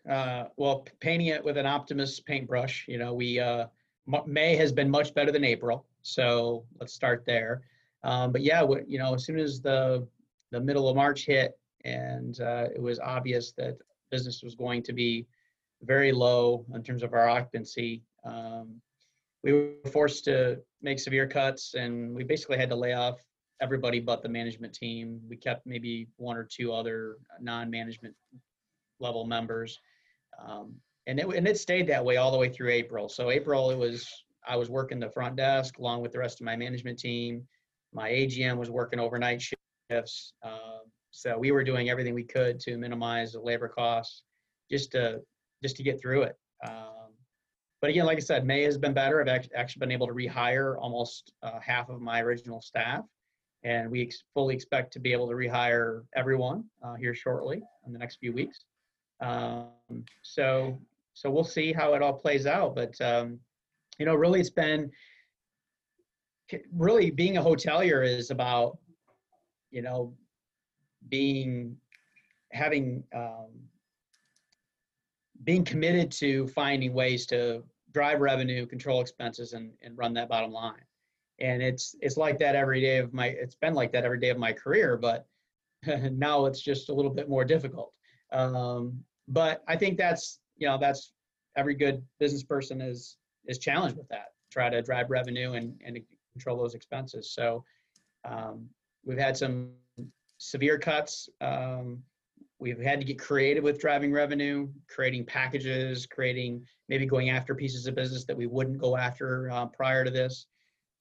uh, 0.10 0.46
well, 0.58 0.86
painting 1.00 1.28
it 1.28 1.44
with 1.44 1.58
an 1.58 1.66
optimist 1.66 2.26
paintbrush, 2.26 2.86
you 2.88 2.98
know, 2.98 3.14
we, 3.14 3.40
uh, 3.40 3.68
May 4.26 4.56
has 4.56 4.72
been 4.72 4.90
much 4.90 5.14
better 5.14 5.32
than 5.32 5.44
April. 5.44 5.86
So 6.02 6.66
let's 6.80 6.94
start 6.94 7.24
there. 7.26 7.62
Um, 8.04 8.32
but 8.32 8.42
yeah, 8.42 8.66
you 8.88 8.98
know, 8.98 9.14
as 9.14 9.26
soon 9.26 9.40
as 9.40 9.62
the, 9.62 10.08
the 10.52 10.60
middle 10.60 10.90
of 10.90 10.96
March 10.96 11.26
hit 11.26 11.58
and 11.86 12.40
uh, 12.42 12.68
it 12.74 12.82
was 12.82 13.00
obvious 13.00 13.54
that 13.54 13.78
business 14.10 14.44
was 14.44 14.56
going 14.56 14.84
to 14.84 14.94
be 14.94 15.28
very 15.84 16.12
low 16.12 16.66
in 16.74 16.84
terms 16.84 17.04
of 17.04 17.14
our 17.14 17.30
occupancy, 17.30 18.04
um, 18.26 18.82
we 19.44 19.54
were 19.54 19.74
forced 19.92 20.26
to 20.26 20.60
make 20.82 21.00
severe 21.00 21.28
cuts 21.28 21.74
and 21.76 22.14
we 22.14 22.24
basically 22.24 22.58
had 22.58 22.70
to 22.70 22.76
lay 22.76 22.94
off 22.94 23.20
everybody 23.62 24.00
but 24.00 24.24
the 24.24 24.30
management 24.30 24.74
team. 24.74 25.22
We 25.30 25.38
kept 25.38 25.66
maybe 25.66 26.08
one 26.18 26.38
or 26.38 26.44
two 26.44 26.74
other 26.74 27.18
non-management 27.40 28.16
level 29.02 29.26
members. 29.26 29.80
Um, 30.46 30.76
and 31.08 31.20
it, 31.20 31.28
and 31.28 31.48
it 31.48 31.58
stayed 31.58 31.88
that 31.88 32.04
way 32.04 32.18
all 32.18 32.32
the 32.32 32.38
way 32.38 32.50
through 32.50 32.70
April. 32.70 33.10
So 33.10 33.32
April, 33.32 33.72
it 33.72 33.78
was, 33.78 34.08
I 34.48 34.56
was 34.56 34.70
working 34.70 35.00
the 35.00 35.10
front 35.10 35.36
desk 35.36 35.78
along 35.78 36.02
with 36.02 36.12
the 36.12 36.20
rest 36.20 36.40
of 36.40 36.46
my 36.46 36.56
management 36.56 37.00
team. 37.00 37.48
My 37.94 38.10
AGM 38.10 38.58
was 38.58 38.70
working 38.70 39.00
overnight 39.00 39.42
shifts. 39.42 40.34
Uh, 40.44 40.80
so 41.12 41.38
we 41.38 41.52
were 41.52 41.64
doing 41.64 41.90
everything 41.90 42.14
we 42.14 42.24
could 42.24 42.60
to 42.62 42.78
minimize 42.78 43.34
the 43.34 43.42
labor 43.42 43.68
costs 43.68 44.24
just 44.70 44.92
to, 44.94 45.22
just 45.62 45.76
to 45.78 45.84
get 45.84 46.00
through 46.00 46.24
it. 46.24 46.38
Um, 46.66 47.14
but 47.82 47.90
again, 47.90 48.06
like 48.06 48.18
I 48.18 48.22
said, 48.22 48.46
May 48.46 48.62
has 48.64 48.78
been 48.78 48.94
better. 48.94 49.28
I've 49.28 49.50
actually 49.56 49.80
been 49.80 49.92
able 49.92 50.08
to 50.08 50.14
rehire 50.14 50.78
almost 50.80 51.34
uh, 51.42 51.60
half 51.60 51.90
of 51.90 52.00
my 52.00 52.22
original 52.22 52.62
staff 52.62 53.04
and 53.64 53.92
we 53.92 54.02
ex- 54.02 54.24
fully 54.34 54.56
expect 54.56 54.94
to 54.94 55.00
be 55.00 55.12
able 55.12 55.28
to 55.28 55.36
rehire 55.36 56.04
everyone 56.16 56.64
uh, 56.84 56.96
here 56.96 57.14
shortly 57.14 57.62
in 57.86 57.94
the 57.94 58.00
next 58.00 58.18
few 58.18 58.34
weeks. 58.34 58.66
Um, 59.22 60.06
so 60.24 60.80
so 61.14 61.30
we'll 61.30 61.44
see 61.44 61.72
how 61.72 61.94
it 61.94 62.02
all 62.02 62.14
plays 62.14 62.46
out. 62.46 62.76
But 62.76 63.00
um, 63.02 63.40
you 64.00 64.06
know, 64.06 64.16
really, 64.16 64.40
it's 64.40 64.50
been 64.50 64.92
really 66.76 67.12
being 67.12 67.38
a 67.38 67.42
hotelier 67.42 68.06
is 68.06 68.32
about 68.32 68.78
you 69.70 69.82
know 69.82 70.14
being 71.10 71.78
having 72.52 73.04
um, 73.16 73.50
being 75.44 75.64
committed 75.64 76.12
to 76.12 76.48
finding 76.50 76.94
ways 76.94 77.26
to 77.28 77.64
drive 77.94 78.22
revenue, 78.22 78.66
control 78.66 79.02
expenses, 79.02 79.54
and, 79.54 79.72
and 79.82 79.98
run 79.98 80.14
that 80.14 80.30
bottom 80.30 80.52
line. 80.52 80.84
And 81.40 81.62
it's 81.62 81.96
it's 82.02 82.18
like 82.18 82.38
that 82.40 82.56
every 82.56 82.82
day 82.82 82.98
of 82.98 83.14
my 83.14 83.28
it's 83.28 83.56
been 83.56 83.74
like 83.74 83.92
that 83.94 84.06
every 84.06 84.20
day 84.20 84.30
of 84.30 84.38
my 84.38 84.54
career, 84.54 84.98
but 84.98 85.26
now 86.12 86.46
it's 86.46 86.62
just 86.62 86.90
a 86.90 86.94
little 86.94 87.12
bit 87.12 87.30
more 87.30 87.44
difficult. 87.44 87.94
Um, 88.32 89.04
but 89.28 89.64
I 89.68 89.76
think 89.76 89.98
that's 89.98 90.40
you 90.58 90.68
know 90.68 90.78
that's 90.78 91.14
every 91.58 91.76
good 91.76 92.04
business 92.20 92.44
person 92.44 92.82
is 92.82 93.18
is 93.46 93.58
challenged 93.58 93.98
with 93.98 94.08
that. 94.10 94.28
Try 94.52 94.70
to 94.70 94.82
drive 94.82 95.10
revenue 95.10 95.54
and 95.54 95.80
and 95.86 96.00
control 96.34 96.58
those 96.58 96.76
expenses. 96.76 97.34
So 97.34 97.64
um, 98.26 98.68
we've 99.06 99.18
had 99.18 99.38
some 99.38 99.72
severe 100.38 100.78
cuts. 100.78 101.30
Um, 101.40 102.04
we've 102.60 102.80
had 102.80 103.00
to 103.00 103.06
get 103.06 103.20
creative 103.20 103.64
with 103.64 103.80
driving 103.80 104.12
revenue, 104.12 104.70
creating 104.88 105.26
packages, 105.26 106.06
creating 106.06 106.66
maybe 106.90 107.06
going 107.06 107.30
after 107.30 107.56
pieces 107.56 107.88
of 107.88 107.96
business 107.96 108.26
that 108.26 108.38
we 108.38 108.48
wouldn't 108.48 108.78
go 108.78 108.96
after 108.96 109.50
uh, 109.52 109.66
prior 109.68 110.06
to 110.06 110.12
this. 110.12 110.46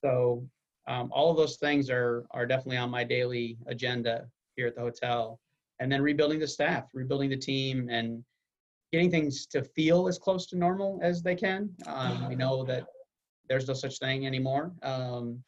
So 0.03 0.47
um, 0.89 1.11
all 1.13 1.31
of 1.31 1.37
those 1.37 1.57
things 1.57 1.91
are 1.91 2.25
are 2.31 2.47
definitely 2.47 2.79
on 2.79 2.91
my 2.91 3.05
daily 3.05 3.59
agenda 3.67 4.27
here 4.57 4.67
at 4.67 4.75
the 4.75 4.81
hotel. 4.81 5.39
And 5.81 5.91
then 5.91 6.03
rebuilding 6.03 6.39
the 6.39 6.47
staff, 6.47 6.85
rebuilding 6.93 7.31
the 7.31 7.37
team, 7.37 7.89
and 7.91 8.23
getting 8.93 9.11
things 9.11 9.47
to 9.47 9.63
feel 9.63 10.09
as 10.09 10.19
close 10.19 10.47
to 10.47 10.57
normal 10.57 11.01
as 11.03 11.23
they 11.23 11.35
can. 11.35 11.71
Um, 11.87 12.29
we 12.29 12.35
know 12.35 12.65
that 12.65 12.87
there's 13.49 13.67
no 13.67 13.75
such 13.75 13.99
thing 13.99 14.27
anymore, 14.27 14.73
um, 14.83 15.43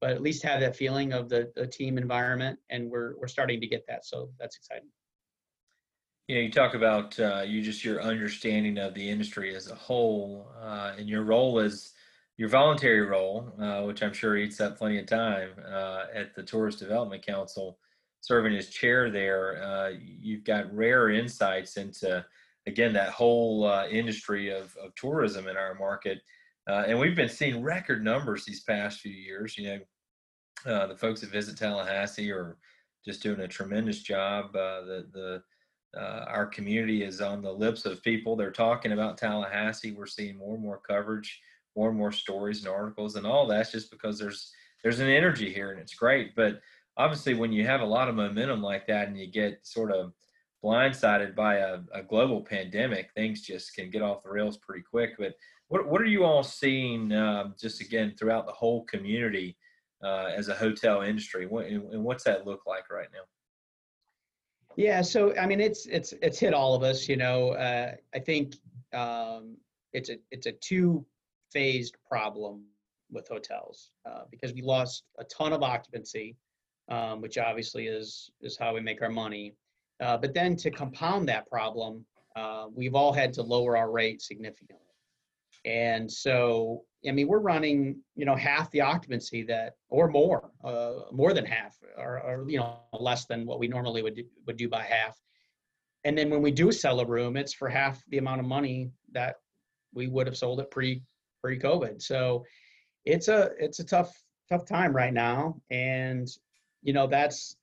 but 0.00 0.10
at 0.10 0.22
least 0.22 0.42
have 0.42 0.60
that 0.60 0.76
feeling 0.76 1.12
of 1.12 1.28
the, 1.28 1.52
the 1.54 1.66
team 1.66 1.98
environment, 1.98 2.58
and 2.70 2.90
we're 2.90 3.14
we're 3.18 3.28
starting 3.28 3.60
to 3.60 3.66
get 3.66 3.84
that. 3.88 4.04
So 4.06 4.30
that's 4.38 4.56
exciting. 4.56 4.88
You 6.28 6.36
know, 6.36 6.40
you 6.42 6.50
talk 6.50 6.74
about 6.74 7.18
uh, 7.18 7.42
you 7.46 7.62
just 7.62 7.84
your 7.84 8.00
understanding 8.02 8.78
of 8.78 8.94
the 8.94 9.08
industry 9.08 9.54
as 9.54 9.70
a 9.70 9.74
whole, 9.74 10.48
uh, 10.60 10.92
and 10.96 11.08
your 11.08 11.22
role 11.22 11.58
as 11.58 11.92
your 12.36 12.48
voluntary 12.48 13.02
role, 13.02 13.52
uh, 13.60 13.82
which 13.82 14.02
I'm 14.02 14.12
sure 14.12 14.36
eats 14.36 14.60
up 14.60 14.78
plenty 14.78 14.98
of 14.98 15.06
time 15.06 15.50
uh, 15.66 16.04
at 16.14 16.34
the 16.34 16.42
Tourist 16.42 16.78
Development 16.78 17.24
Council, 17.24 17.78
serving 18.22 18.56
as 18.56 18.70
chair 18.70 19.10
there. 19.10 19.62
Uh, 19.62 19.90
you've 20.00 20.44
got 20.44 20.74
rare 20.74 21.10
insights 21.10 21.76
into, 21.76 22.24
again, 22.66 22.94
that 22.94 23.10
whole 23.10 23.66
uh, 23.66 23.86
industry 23.88 24.48
of, 24.48 24.74
of 24.82 24.94
tourism 24.94 25.48
in 25.48 25.56
our 25.58 25.74
market. 25.74 26.20
and 26.66 26.98
we've 26.98 27.16
been 27.16 27.28
seeing 27.28 27.62
record 27.62 28.02
numbers 28.02 28.44
these 28.44 28.62
past 28.62 29.00
few 29.00 29.12
years. 29.12 29.58
You 29.58 29.84
know, 30.64 30.86
the 30.86 30.96
folks 30.96 31.20
that 31.20 31.30
visit 31.30 31.58
Tallahassee 31.58 32.32
are 32.32 32.56
just 33.04 33.22
doing 33.22 33.40
a 33.40 33.48
tremendous 33.48 34.00
job. 34.00 34.54
the 34.54 35.06
the 35.12 35.42
uh, 35.96 36.24
our 36.28 36.46
community 36.46 37.02
is 37.02 37.20
on 37.20 37.42
the 37.42 37.52
lips 37.52 37.84
of 37.84 38.02
people. 38.02 38.34
They're 38.34 38.50
talking 38.50 38.92
about 38.92 39.18
Tallahassee. 39.18 39.92
We're 39.92 40.06
seeing 40.06 40.38
more 40.38 40.54
and 40.54 40.62
more 40.62 40.80
coverage, 40.80 41.40
more 41.76 41.90
and 41.90 41.98
more 41.98 42.12
stories 42.12 42.60
and 42.60 42.68
articles, 42.68 43.16
and 43.16 43.26
all 43.26 43.46
that's 43.46 43.72
just 43.72 43.90
because 43.90 44.18
there's 44.18 44.52
there's 44.82 45.00
an 45.00 45.08
energy 45.08 45.52
here, 45.52 45.70
and 45.70 45.80
it's 45.80 45.94
great. 45.94 46.34
But 46.34 46.60
obviously, 46.96 47.34
when 47.34 47.52
you 47.52 47.66
have 47.66 47.80
a 47.80 47.86
lot 47.86 48.08
of 48.08 48.14
momentum 48.14 48.62
like 48.62 48.86
that, 48.86 49.08
and 49.08 49.18
you 49.18 49.26
get 49.26 49.66
sort 49.66 49.92
of 49.92 50.12
blindsided 50.64 51.34
by 51.34 51.56
a, 51.56 51.80
a 51.92 52.02
global 52.02 52.40
pandemic, 52.40 53.10
things 53.14 53.42
just 53.42 53.74
can 53.74 53.90
get 53.90 54.02
off 54.02 54.22
the 54.22 54.30
rails 54.30 54.58
pretty 54.58 54.82
quick. 54.82 55.12
But 55.18 55.34
what 55.68 55.88
what 55.88 56.00
are 56.00 56.06
you 56.06 56.24
all 56.24 56.42
seeing, 56.42 57.12
um, 57.12 57.54
just 57.60 57.80
again 57.80 58.14
throughout 58.18 58.46
the 58.46 58.52
whole 58.52 58.84
community 58.84 59.56
uh, 60.02 60.30
as 60.36 60.48
a 60.48 60.54
hotel 60.54 61.02
industry, 61.02 61.46
what, 61.46 61.66
and 61.66 62.04
what's 62.04 62.24
that 62.24 62.46
look 62.46 62.66
like 62.66 62.90
right 62.90 63.08
now? 63.12 63.24
Yeah, 64.76 65.02
so 65.02 65.36
I 65.36 65.46
mean, 65.46 65.60
it's 65.60 65.86
it's 65.86 66.12
it's 66.22 66.38
hit 66.38 66.54
all 66.54 66.74
of 66.74 66.82
us. 66.82 67.08
You 67.08 67.16
know, 67.16 67.50
uh, 67.50 67.92
I 68.14 68.18
think 68.18 68.56
um, 68.92 69.56
it's 69.92 70.08
a 70.10 70.16
it's 70.30 70.46
a 70.46 70.52
two 70.52 71.04
phased 71.52 71.96
problem 72.08 72.64
with 73.10 73.28
hotels 73.28 73.90
uh, 74.08 74.22
because 74.30 74.54
we 74.54 74.62
lost 74.62 75.04
a 75.18 75.24
ton 75.24 75.52
of 75.52 75.62
occupancy, 75.62 76.36
um, 76.88 77.20
which 77.20 77.38
obviously 77.38 77.86
is 77.86 78.30
is 78.40 78.56
how 78.58 78.74
we 78.74 78.80
make 78.80 79.02
our 79.02 79.10
money. 79.10 79.54
Uh, 80.00 80.16
but 80.16 80.34
then 80.34 80.56
to 80.56 80.70
compound 80.70 81.28
that 81.28 81.48
problem, 81.48 82.04
uh, 82.34 82.66
we've 82.74 82.94
all 82.94 83.12
had 83.12 83.32
to 83.32 83.42
lower 83.42 83.76
our 83.76 83.90
rate 83.90 84.20
significantly. 84.20 84.78
And 85.64 86.10
so, 86.10 86.82
I 87.06 87.12
mean, 87.12 87.28
we're 87.28 87.38
running, 87.38 88.00
you 88.16 88.24
know, 88.24 88.34
half 88.34 88.70
the 88.72 88.80
occupancy 88.80 89.44
that, 89.44 89.74
or 89.90 90.08
more, 90.08 90.50
uh, 90.64 91.12
more 91.12 91.32
than 91.32 91.44
half, 91.44 91.76
or, 91.96 92.20
or, 92.20 92.50
you 92.50 92.58
know, 92.58 92.80
less 92.98 93.26
than 93.26 93.46
what 93.46 93.60
we 93.60 93.68
normally 93.68 94.02
would 94.02 94.16
do, 94.16 94.24
would 94.46 94.56
do 94.56 94.68
by 94.68 94.82
half. 94.82 95.16
And 96.04 96.18
then 96.18 96.30
when 96.30 96.42
we 96.42 96.50
do 96.50 96.72
sell 96.72 96.98
a 96.98 97.06
room, 97.06 97.36
it's 97.36 97.54
for 97.54 97.68
half 97.68 98.02
the 98.08 98.18
amount 98.18 98.40
of 98.40 98.46
money 98.46 98.90
that 99.12 99.36
we 99.94 100.08
would 100.08 100.26
have 100.26 100.36
sold 100.36 100.58
it 100.58 100.70
pre 100.70 101.02
pre 101.40 101.58
COVID. 101.58 102.02
So 102.02 102.44
it's 103.04 103.28
a 103.28 103.50
it's 103.58 103.78
a 103.78 103.84
tough 103.84 104.12
tough 104.48 104.64
time 104.66 104.94
right 104.94 105.12
now, 105.12 105.60
and 105.70 106.28
you 106.82 106.92
know 106.92 107.06
that's 107.06 107.56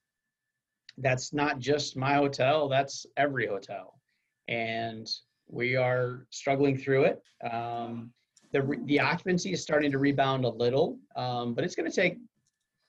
that's 0.97 1.33
not 1.33 1.59
just 1.59 1.95
my 1.95 2.15
hotel. 2.15 2.67
That's 2.67 3.05
every 3.17 3.47
hotel, 3.47 3.99
and 4.47 5.07
we 5.47 5.75
are 5.75 6.25
struggling 6.29 6.77
through 6.77 7.03
it. 7.05 7.23
Um, 7.51 8.11
the, 8.51 8.79
the 8.85 8.99
occupancy 8.99 9.51
is 9.53 9.61
starting 9.61 9.91
to 9.91 9.99
rebound 9.99 10.45
a 10.45 10.49
little, 10.49 10.97
um, 11.15 11.53
but 11.53 11.63
it's 11.63 11.75
going 11.75 11.89
to 11.89 11.95
take 11.95 12.17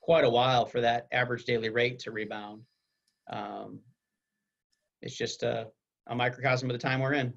quite 0.01 0.23
a 0.23 0.29
while 0.29 0.65
for 0.65 0.81
that 0.81 1.07
average 1.11 1.45
daily 1.45 1.69
rate 1.69 1.99
to 1.99 2.11
rebound. 2.11 2.61
Um, 3.29 3.79
it's 5.01 5.15
just 5.15 5.43
a, 5.43 5.67
a, 6.07 6.15
microcosm 6.15 6.69
of 6.69 6.73
the 6.73 6.79
time 6.81 6.99
we're 6.99 7.13
in. 7.13 7.33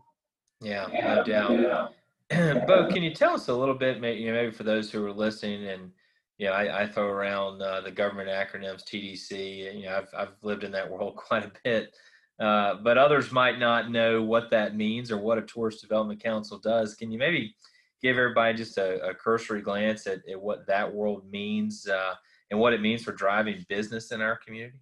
Yeah, 0.60 0.86
no 0.92 1.24
doubt. 1.24 1.92
Bo, 2.66 2.88
can 2.88 3.02
you 3.02 3.14
tell 3.14 3.34
us 3.34 3.48
a 3.48 3.54
little 3.54 3.74
bit, 3.74 4.00
maybe, 4.00 4.20
you 4.20 4.32
know, 4.32 4.42
maybe 4.42 4.52
for 4.52 4.64
those 4.64 4.90
who 4.90 5.04
are 5.04 5.12
listening, 5.12 5.66
and 5.68 5.90
you 6.38 6.46
know, 6.46 6.52
I, 6.52 6.82
I 6.82 6.86
throw 6.86 7.06
around 7.06 7.62
uh, 7.62 7.80
the 7.80 7.90
government 7.90 8.28
acronyms 8.28 8.82
TDC. 8.84 9.74
You 9.76 9.86
know, 9.86 9.96
I've 9.98 10.08
I've 10.16 10.34
lived 10.42 10.64
in 10.64 10.72
that 10.72 10.90
world 10.90 11.16
quite 11.16 11.44
a 11.44 11.52
bit. 11.62 11.94
Uh, 12.40 12.74
but 12.82 12.98
others 12.98 13.30
might 13.30 13.60
not 13.60 13.90
know 13.90 14.20
what 14.22 14.50
that 14.50 14.74
means 14.74 15.12
or 15.12 15.18
what 15.18 15.38
a 15.38 15.42
tourist 15.42 15.80
development 15.80 16.20
council 16.20 16.58
does. 16.58 16.96
Can 16.96 17.12
you 17.12 17.18
maybe 17.18 17.54
give 18.02 18.18
everybody 18.18 18.58
just 18.58 18.76
a, 18.76 19.00
a 19.06 19.14
cursory 19.14 19.62
glance 19.62 20.06
at, 20.08 20.18
at, 20.28 20.40
what 20.40 20.66
that 20.66 20.92
world 20.92 21.30
means 21.30 21.86
uh, 21.86 22.14
and 22.50 22.58
what 22.58 22.72
it 22.72 22.80
means 22.80 23.04
for 23.04 23.12
driving 23.12 23.64
business 23.68 24.10
in 24.10 24.20
our 24.20 24.36
community? 24.36 24.78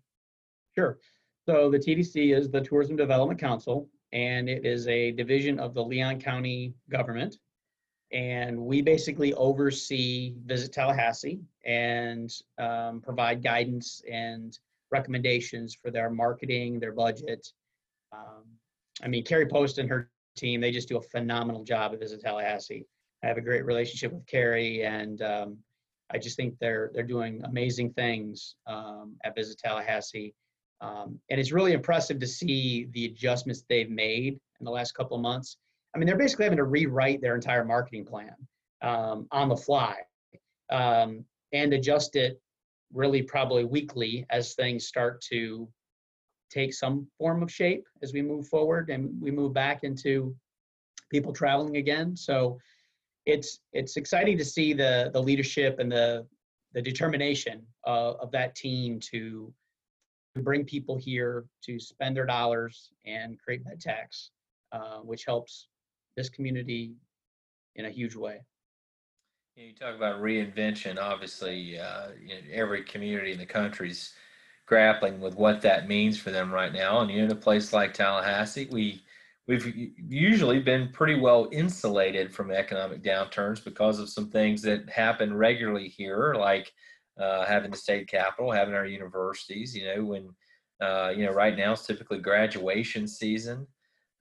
Sure. 0.75 0.99
So 1.47 1.71
the 1.71 1.79
TDC 1.79 2.35
is 2.35 2.51
the 2.51 2.63
Tourism 2.63 2.97
Development 2.97 3.39
Council, 3.39 3.89
and 4.13 4.49
it 4.49 4.65
is 4.65 4.89
a 4.89 5.11
division 5.11 5.59
of 5.59 5.75
the 5.75 5.85
Leon 5.85 6.21
County 6.21 6.73
government. 6.91 7.37
And 8.13 8.59
we 8.59 8.83
basically 8.83 9.33
oversee 9.35 10.35
Visit 10.45 10.73
Tallahassee 10.73 11.41
and 11.65 12.31
um, 12.59 13.01
provide 13.01 13.43
guidance 13.43 14.03
and 14.11 14.59
recommendations 14.91 15.75
for 15.75 15.91
their 15.91 16.11
marketing, 16.11 16.79
their 16.79 16.93
budget. 16.93 17.49
Um, 18.13 18.45
I 19.03 19.09
mean, 19.09 19.25
Kerri 19.25 19.51
Post 19.51 19.79
and 19.79 19.89
her 19.89 20.11
team, 20.37 20.61
they 20.61 20.71
just 20.71 20.89
do 20.89 20.99
a 20.99 21.03
phenomenal 21.03 21.65
job 21.65 21.93
at 21.95 22.01
Visit 22.01 22.21
Tallahassee. 22.21 22.87
I 23.23 23.29
have 23.29 23.39
a 23.39 23.43
great 23.43 23.65
relationship 23.65 24.13
with 24.13 24.27
Kerri, 24.27 24.85
and 24.85 25.23
um, 25.23 25.59
I 26.11 26.19
just 26.19 26.37
think 26.37 26.59
they're 26.59 26.91
they're 26.93 27.05
doing 27.05 27.41
amazing 27.45 27.93
things 27.93 28.57
um, 28.67 29.17
at 29.25 29.35
Visit 29.35 29.59
Tallahassee. 29.59 30.35
Um, 30.81 31.21
and 31.31 31.41
it's 31.41 31.53
really 31.53 31.73
impressive 31.73 32.19
to 32.19 32.27
see 32.27 32.89
the 32.93 33.07
adjustments 33.07 33.65
they've 33.69 33.91
made 33.91 34.41
in 34.61 34.65
the 34.65 34.71
last 34.71 34.93
couple 34.93 35.17
of 35.17 35.23
months. 35.23 35.57
I 35.95 35.99
mean, 35.99 36.07
they're 36.07 36.17
basically 36.17 36.45
having 36.45 36.59
to 36.59 36.65
rewrite 36.65 37.21
their 37.21 37.35
entire 37.35 37.65
marketing 37.65 38.05
plan 38.05 38.35
um, 38.83 39.27
on 39.31 39.49
the 39.49 39.57
fly 39.57 39.97
um, 40.71 41.25
and 41.53 41.73
adjust 41.73 42.17
it 42.17 42.41
really 42.93 43.23
probably 43.23 43.65
weekly 43.65 44.27
as 44.31 44.55
things 44.55 44.87
start 44.87 45.21
to 45.23 45.69
take 46.51 46.75
some 46.75 47.07
form 47.19 47.43
of 47.43 47.51
shape 47.51 47.85
as 48.03 48.13
we 48.13 48.23
move 48.23 48.47
forward 48.47 48.91
and 48.91 49.11
we 49.21 49.31
move 49.31 49.55
back 49.55 49.85
into 49.85 50.35
people 51.11 51.33
traveling 51.33 51.77
again. 51.77 52.17
So 52.17 52.59
it's 53.25 53.61
it's 53.73 53.97
exciting 53.97 54.37
to 54.39 54.45
see 54.45 54.73
the 54.73 55.11
the 55.13 55.23
leadership 55.23 55.79
and 55.79 55.91
the 55.91 56.27
the 56.75 56.83
determination 56.83 57.63
of 57.85 58.31
that 58.33 58.55
team 58.55 58.99
to 58.99 59.53
bring 60.37 60.65
people 60.65 60.97
here 60.97 61.45
to 61.63 61.79
spend 61.79 62.17
their 62.17 62.25
dollars 62.25 62.91
and 63.05 63.39
create 63.39 63.65
bed 63.65 63.81
tax, 63.81 64.31
uh, 64.73 64.99
which 64.99 65.25
helps 65.27 65.69
this 66.17 66.29
community 66.29 66.95
in 67.77 67.87
a 67.87 67.91
huge 67.91 68.15
way. 68.15 68.41
You 69.57 69.75
talk 69.75 69.95
about 69.95 70.23
reinvention. 70.23 70.99
Obviously, 70.99 71.79
uh, 71.79 72.09
every 72.51 72.83
community 72.85 73.33
in 73.33 73.39
the 73.39 73.47
country's 73.47 74.15
grappling 74.67 75.21
with 75.21 75.35
what 75.35 75.61
that 75.61 75.89
means 75.89 76.19
for 76.19 76.31
them 76.31 76.51
right 76.51 76.73
now. 76.73 77.01
And 77.01 77.11
you 77.11 77.19
know, 77.19 77.25
in 77.25 77.33
a 77.33 77.37
place 77.37 77.73
like 77.73 77.93
Tallahassee, 77.93 78.69
we 78.71 79.03
we've 79.47 79.91
usually 80.09 80.61
been 80.61 80.89
pretty 80.93 81.19
well 81.19 81.49
insulated 81.53 82.33
from 82.33 82.51
economic 82.51 83.03
downturns 83.03 83.63
because 83.63 83.99
of 83.99 84.09
some 84.09 84.31
things 84.31 84.63
that 84.63 84.89
happen 84.89 85.35
regularly 85.35 85.89
here, 85.89 86.35
like 86.35 86.73
uh, 87.21 87.45
having 87.45 87.71
the 87.71 87.77
state 87.77 88.09
capital, 88.09 88.51
having 88.51 88.75
our 88.75 88.87
universities. 88.87 89.77
You 89.77 89.85
know, 89.87 90.05
when 90.05 90.31
uh, 90.81 91.13
you 91.15 91.27
know 91.27 91.33
right 91.33 91.57
now 91.57 91.73
it's 91.73 91.87
typically 91.87 92.19
graduation 92.19 93.07
season. 93.07 93.67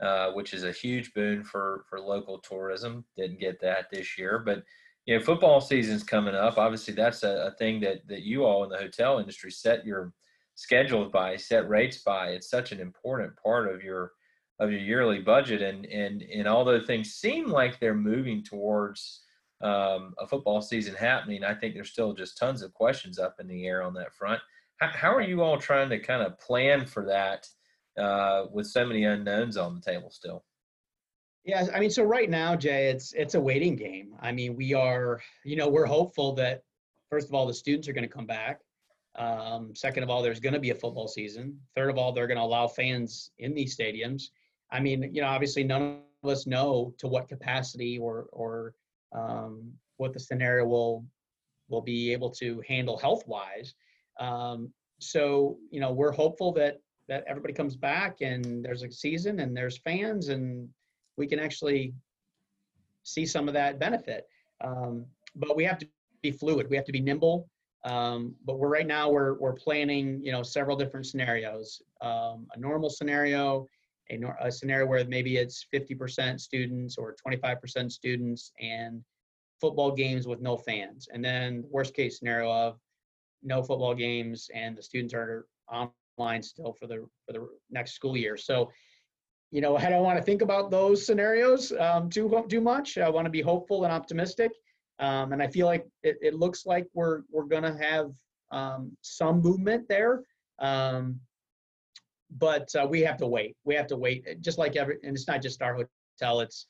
Uh, 0.02 0.32
which 0.32 0.54
is 0.54 0.64
a 0.64 0.72
huge 0.72 1.14
boon 1.14 1.44
for 1.44 1.86
for 1.90 2.00
local 2.00 2.40
tourism. 2.40 3.06
Didn't 3.16 3.40
get 3.40 3.62
that 3.62 3.90
this 3.92 4.18
year, 4.18 4.40
but 4.40 4.64
you 5.06 5.18
know, 5.18 5.24
football 5.24 5.62
season's 5.62 6.04
coming 6.04 6.36
up. 6.36 6.58
Obviously, 6.58 6.94
that's 6.94 7.24
a, 7.24 7.48
a 7.48 7.52
thing 7.58 7.80
that 7.82 8.08
that 8.08 8.24
you 8.24 8.44
all 8.44 8.64
in 8.64 8.70
the 8.70 8.78
hotel 8.78 9.20
industry 9.20 9.52
set 9.52 9.86
your 9.86 10.14
schedules 10.56 11.12
by, 11.12 11.36
set 11.36 11.68
rates 11.70 12.04
by. 12.04 12.30
It's 12.30 12.50
such 12.50 12.72
an 12.72 12.80
important 12.80 13.34
part 13.42 13.74
of 13.74 13.84
your 13.84 14.12
of 14.60 14.72
your 14.72 14.80
yearly 14.80 15.20
budget, 15.20 15.62
and 15.62 15.86
and 15.86 16.22
and 16.24 16.48
although 16.48 16.84
things 16.84 17.14
seem 17.14 17.50
like 17.50 17.80
they're 17.80 17.96
moving 17.96 18.44
towards 18.44 19.22
um, 19.62 20.14
a 20.20 20.28
football 20.28 20.62
season 20.62 20.96
happening, 20.96 21.44
I 21.44 21.54
think 21.54 21.74
there's 21.74 21.92
still 21.92 22.14
just 22.14 22.38
tons 22.38 22.62
of 22.62 22.74
questions 22.74 23.20
up 23.20 23.36
in 23.40 23.48
the 23.48 23.68
air 23.68 23.84
on 23.84 23.94
that 23.96 24.14
front. 24.14 24.42
How, 24.78 24.88
how 24.88 25.14
are 25.14 25.22
you 25.22 25.42
all 25.42 25.58
trying 25.58 25.90
to 25.90 26.00
kind 26.00 26.24
of 26.24 26.40
plan 26.40 26.86
for 26.86 27.06
that 27.06 27.48
uh, 28.02 28.46
with 28.52 28.68
so 28.68 28.86
many 28.86 29.04
unknowns 29.04 29.58
on 29.58 29.76
the 29.76 29.82
table 29.82 30.10
still? 30.10 30.44
Yeah, 31.44 31.66
I 31.74 31.80
mean, 31.80 31.90
so 31.90 32.04
right 32.04 32.30
now, 32.30 32.56
Jay, 32.56 32.90
it's 32.90 33.14
it's 33.14 33.34
a 33.34 33.42
waiting 33.42 33.76
game. 33.76 34.14
I 34.20 34.32
mean, 34.32 34.56
we 34.56 34.74
are, 34.74 35.22
you 35.44 35.56
know, 35.56 35.70
we're 35.70 35.86
hopeful 35.86 36.34
that 36.36 36.62
first 37.10 37.28
of 37.28 37.34
all, 37.34 37.48
the 37.48 37.54
students 37.54 37.88
are 37.88 37.94
going 37.94 38.08
to 38.08 38.14
come 38.14 38.28
back. 38.28 38.62
Um, 39.18 39.76
second 39.76 40.04
of 40.04 40.10
all, 40.10 40.22
there's 40.22 40.40
going 40.40 40.54
to 40.54 40.60
be 40.60 40.70
a 40.70 40.76
football 40.76 41.08
season. 41.08 41.60
Third 41.76 41.90
of 41.90 41.98
all, 41.98 42.12
they're 42.12 42.28
going 42.28 42.38
to 42.38 42.44
allow 42.44 42.68
fans 42.68 43.32
in 43.40 43.54
these 43.54 43.76
stadiums. 43.76 44.30
I 44.72 44.80
mean, 44.80 45.10
you 45.14 45.22
know, 45.22 45.28
obviously, 45.28 45.64
none 45.64 46.02
of 46.24 46.30
us 46.30 46.46
know 46.46 46.94
to 47.00 47.08
what 47.08 47.28
capacity 47.28 47.98
or 47.98 48.28
or 48.32 48.76
um, 49.14 49.72
what 49.98 50.14
the 50.14 50.20
scenario 50.20 50.66
will 50.66 51.06
will 51.70 51.82
be 51.82 52.14
able 52.14 52.30
to 52.30 52.62
handle 52.68 52.98
health 52.98 53.28
wise. 53.28 53.74
Um, 54.20 54.72
so, 55.00 55.58
you 55.72 55.80
know, 55.80 55.92
we're 55.92 56.12
hopeful 56.12 56.52
that 56.54 56.82
that 57.12 57.26
everybody 57.28 57.54
comes 57.54 57.76
back 57.76 58.22
and 58.22 58.64
there's 58.64 58.84
a 58.84 58.90
season 58.90 59.42
and 59.42 59.56
there's 59.56 59.78
fans 59.80 60.30
and 60.30 60.70
we 61.18 61.28
can 61.28 61.40
actually 61.40 61.94
see 63.04 63.26
some 63.26 63.50
of 63.50 63.54
that 63.54 63.80
benefit. 63.80 64.28
Um, 64.64 65.06
but 65.36 65.58
we 65.58 65.66
have 65.66 65.78
to 65.80 65.88
be 66.22 66.32
fluid. 66.32 66.70
We 66.70 66.78
have 66.78 66.86
to 66.86 66.94
be 66.94 67.02
nimble. 67.02 67.50
Um, 67.84 68.34
but 68.46 68.60
we're 68.60 68.70
right 68.70 68.88
now 68.88 69.10
we're 69.10 69.34
we're 69.40 69.54
planning 69.54 70.22
you 70.24 70.32
know 70.32 70.42
several 70.42 70.78
different 70.78 71.06
scenarios. 71.06 71.82
Um, 72.00 72.48
a 72.56 72.60
normal 72.60 72.90
scenario, 72.90 73.68
a, 74.10 74.16
nor- 74.16 74.38
a 74.40 74.50
scenario 74.50 74.86
where 74.86 75.04
maybe 75.04 75.36
it's 75.36 75.66
50% 75.74 76.40
students 76.40 76.98
or 76.98 77.16
25% 77.28 77.92
students 77.92 78.54
and 78.62 79.04
football 79.60 79.92
games 79.92 80.28
with 80.28 80.40
no 80.40 80.56
fans, 80.56 81.10
and 81.12 81.26
then 81.26 81.66
worst 81.70 81.94
case 81.94 82.20
scenario 82.20 82.50
of 82.50 82.80
no 83.44 83.64
football 83.64 83.96
games 83.96 84.50
and 84.54 84.78
the 84.78 84.84
students 84.84 85.14
are 85.14 85.48
online 86.22 86.44
still 86.44 86.74
for 86.74 86.88
the 86.88 87.08
for 87.26 87.34
the 87.34 87.48
next 87.70 87.94
school 87.94 88.16
year. 88.16 88.38
So 88.38 88.72
you 89.52 89.60
know, 89.60 89.76
I 89.76 89.90
don't 89.90 90.04
want 90.04 90.18
to 90.18 90.24
think 90.24 90.42
about 90.42 90.72
those 90.72 91.06
scenarios 91.06 91.74
um, 91.74 92.10
too 92.10 92.46
too 92.48 92.62
much. 92.62 92.98
I 92.98 93.10
want 93.10 93.26
to 93.26 93.30
be 93.30 93.42
hopeful 93.42 93.84
and 93.84 93.92
optimistic, 93.92 94.52
um, 95.00 95.34
and 95.34 95.44
I 95.44 95.48
feel 95.48 95.66
like 95.66 95.86
it, 96.04 96.18
it, 96.22 96.36
looks 96.36 96.66
like 96.66 96.88
we're 96.94 97.24
we're 97.30 97.46
gonna 97.46 97.78
have 97.78 98.12
um, 98.52 98.96
some 99.02 99.42
movement 99.42 99.90
there. 99.90 100.24
Um, 100.60 101.20
but 102.38 102.74
uh, 102.76 102.88
we 102.90 103.02
have 103.02 103.18
to 103.18 103.28
wait. 103.28 103.58
We 103.66 103.76
have 103.76 103.88
to 103.88 103.98
wait. 103.98 104.42
Just 104.42 104.58
like 104.58 104.78
every, 104.78 105.00
and 105.04 105.18
it's 105.18 105.28
not 105.28 105.42
just 105.42 105.62
our 105.62 105.74
hotel. 105.74 106.40
It's 106.40 106.66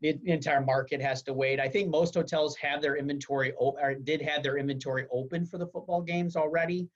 the, 0.00 0.18
the 0.24 0.32
entire 0.32 0.60
market 0.60 1.00
has 1.00 1.22
to 1.22 1.32
wait. 1.32 1.60
I 1.60 1.68
think 1.68 1.88
most 1.88 2.14
hotels 2.14 2.56
have 2.56 2.82
their 2.82 2.96
inventory 2.96 3.52
or 3.56 3.94
did 3.94 4.20
have 4.22 4.42
their 4.42 4.58
inventory 4.58 5.06
open 5.12 5.46
for 5.46 5.58
the 5.58 5.68
football 5.68 6.02
games 6.02 6.34
already. 6.34 6.88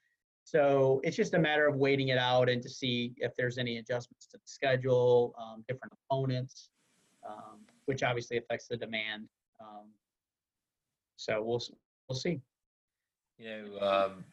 So 0.49 0.99
it's 1.03 1.15
just 1.15 1.35
a 1.35 1.39
matter 1.39 1.67
of 1.67 1.75
waiting 1.75 2.07
it 2.07 2.17
out 2.17 2.49
and 2.49 2.59
to 2.63 2.69
see 2.69 3.13
if 3.17 3.35
there's 3.37 3.59
any 3.59 3.77
adjustments 3.77 4.25
to 4.31 4.37
the 4.37 4.47
schedule, 4.47 5.35
um, 5.37 5.63
different 5.67 5.93
opponents, 6.09 6.71
um, 7.27 7.59
which 7.85 8.01
obviously 8.01 8.37
affects 8.37 8.67
the 8.67 8.75
demand. 8.75 9.27
Um, 9.61 9.91
so 11.17 11.43
we'll 11.43 11.61
we'll 12.07 12.17
see. 12.17 12.41
You 13.37 13.77
know, 13.79 13.87
um, 13.87 14.25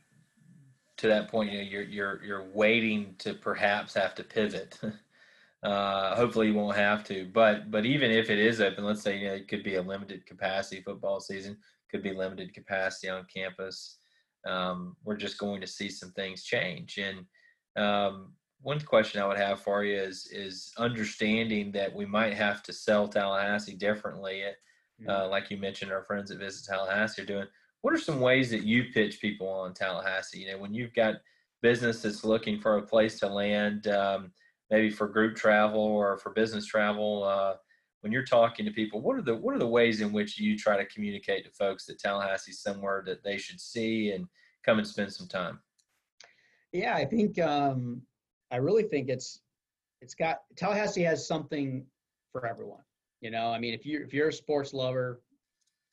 to 0.96 1.06
that 1.08 1.28
point, 1.28 1.52
you 1.52 1.58
know, 1.58 1.64
you're 1.64 1.82
you're 1.82 2.24
you're 2.24 2.48
waiting 2.54 3.14
to 3.18 3.34
perhaps 3.34 3.92
have 3.94 4.14
to 4.16 4.24
pivot. 4.24 4.78
Uh, 5.62 6.14
hopefully, 6.14 6.46
you 6.46 6.54
won't 6.54 6.76
have 6.76 7.02
to. 7.02 7.28
But 7.32 7.72
but 7.72 7.84
even 7.84 8.12
if 8.12 8.30
it 8.30 8.38
is 8.38 8.60
open, 8.60 8.84
let's 8.84 9.02
say 9.02 9.18
you 9.18 9.26
know, 9.26 9.34
it 9.34 9.48
could 9.48 9.64
be 9.64 9.76
a 9.76 9.82
limited 9.82 10.24
capacity 10.24 10.80
football 10.80 11.18
season, 11.18 11.56
could 11.90 12.04
be 12.04 12.12
limited 12.12 12.54
capacity 12.54 13.08
on 13.08 13.26
campus 13.34 13.98
um, 14.46 14.96
we're 15.04 15.16
just 15.16 15.38
going 15.38 15.60
to 15.60 15.66
see 15.66 15.88
some 15.88 16.10
things 16.12 16.44
change. 16.44 16.98
And 16.98 17.26
um, 17.82 18.32
one 18.62 18.80
question 18.80 19.20
I 19.20 19.26
would 19.26 19.38
have 19.38 19.60
for 19.60 19.84
you 19.84 19.98
is 19.98 20.28
is 20.32 20.72
understanding 20.78 21.72
that 21.72 21.94
we 21.94 22.06
might 22.06 22.34
have 22.34 22.62
to 22.64 22.72
sell 22.72 23.08
Tallahassee 23.08 23.76
differently. 23.76 24.44
Uh, 24.44 24.50
mm-hmm. 25.02 25.30
like 25.30 25.50
you 25.50 25.56
mentioned, 25.56 25.92
our 25.92 26.02
friends 26.02 26.30
at 26.30 26.38
Visit 26.38 26.66
Tallahassee 26.66 27.22
are 27.22 27.26
doing. 27.26 27.46
What 27.82 27.92
are 27.92 27.98
some 27.98 28.20
ways 28.20 28.50
that 28.50 28.62
you 28.62 28.84
pitch 28.92 29.20
people 29.20 29.48
on 29.48 29.74
Tallahassee? 29.74 30.40
You 30.40 30.52
know, 30.52 30.58
when 30.58 30.74
you've 30.74 30.94
got 30.94 31.16
business 31.62 32.02
that's 32.02 32.24
looking 32.24 32.58
for 32.58 32.78
a 32.78 32.86
place 32.86 33.18
to 33.20 33.28
land, 33.28 33.88
um, 33.88 34.32
maybe 34.70 34.90
for 34.90 35.06
group 35.06 35.36
travel 35.36 35.80
or 35.80 36.18
for 36.18 36.30
business 36.30 36.66
travel. 36.66 37.24
Uh, 37.24 37.54
when 38.00 38.12
you're 38.12 38.24
talking 38.24 38.64
to 38.64 38.70
people, 38.70 39.00
what 39.00 39.16
are 39.16 39.22
the 39.22 39.34
what 39.34 39.54
are 39.54 39.58
the 39.58 39.66
ways 39.66 40.00
in 40.00 40.12
which 40.12 40.38
you 40.38 40.56
try 40.56 40.76
to 40.76 40.86
communicate 40.86 41.44
to 41.44 41.50
folks 41.50 41.86
that 41.86 41.98
Tallahassee's 41.98 42.60
somewhere 42.60 43.02
that 43.06 43.22
they 43.24 43.38
should 43.38 43.60
see 43.60 44.10
and 44.10 44.26
come 44.64 44.78
and 44.78 44.86
spend 44.86 45.12
some 45.12 45.26
time? 45.26 45.60
Yeah, 46.72 46.94
I 46.94 47.04
think 47.04 47.38
um, 47.38 48.02
I 48.50 48.56
really 48.56 48.84
think 48.84 49.08
it's 49.08 49.40
it's 50.00 50.14
got 50.14 50.40
Tallahassee 50.56 51.02
has 51.02 51.26
something 51.26 51.84
for 52.32 52.46
everyone. 52.46 52.82
You 53.20 53.30
know, 53.30 53.50
I 53.50 53.58
mean, 53.58 53.74
if 53.74 53.86
you 53.86 54.02
if 54.02 54.12
you're 54.12 54.28
a 54.28 54.32
sports 54.32 54.74
lover, 54.74 55.22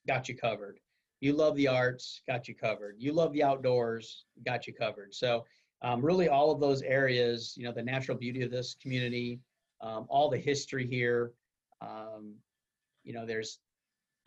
got 0.07 0.27
you 0.27 0.35
covered. 0.35 0.79
You 1.21 1.33
love 1.33 1.55
the 1.55 1.69
arts, 1.69 2.21
got 2.27 2.49
you 2.49 2.55
covered. 2.55 2.95
You 2.99 3.13
love 3.13 3.31
the 3.31 3.43
outdoors, 3.43 4.25
got 4.45 4.67
you 4.67 4.73
covered. 4.73 5.13
So 5.13 5.45
um, 5.81 6.01
really, 6.03 6.27
all 6.27 6.51
of 6.51 6.59
those 6.59 6.81
areas, 6.81 7.53
you 7.55 7.63
know, 7.63 7.71
the 7.71 7.81
natural 7.81 8.17
beauty 8.17 8.41
of 8.41 8.51
this 8.51 8.75
community, 8.81 9.39
um, 9.81 10.05
all 10.09 10.29
the 10.29 10.37
history 10.37 10.85
here, 10.85 11.31
um, 11.83 12.35
you 13.03 13.13
know, 13.13 13.25
there's 13.25 13.59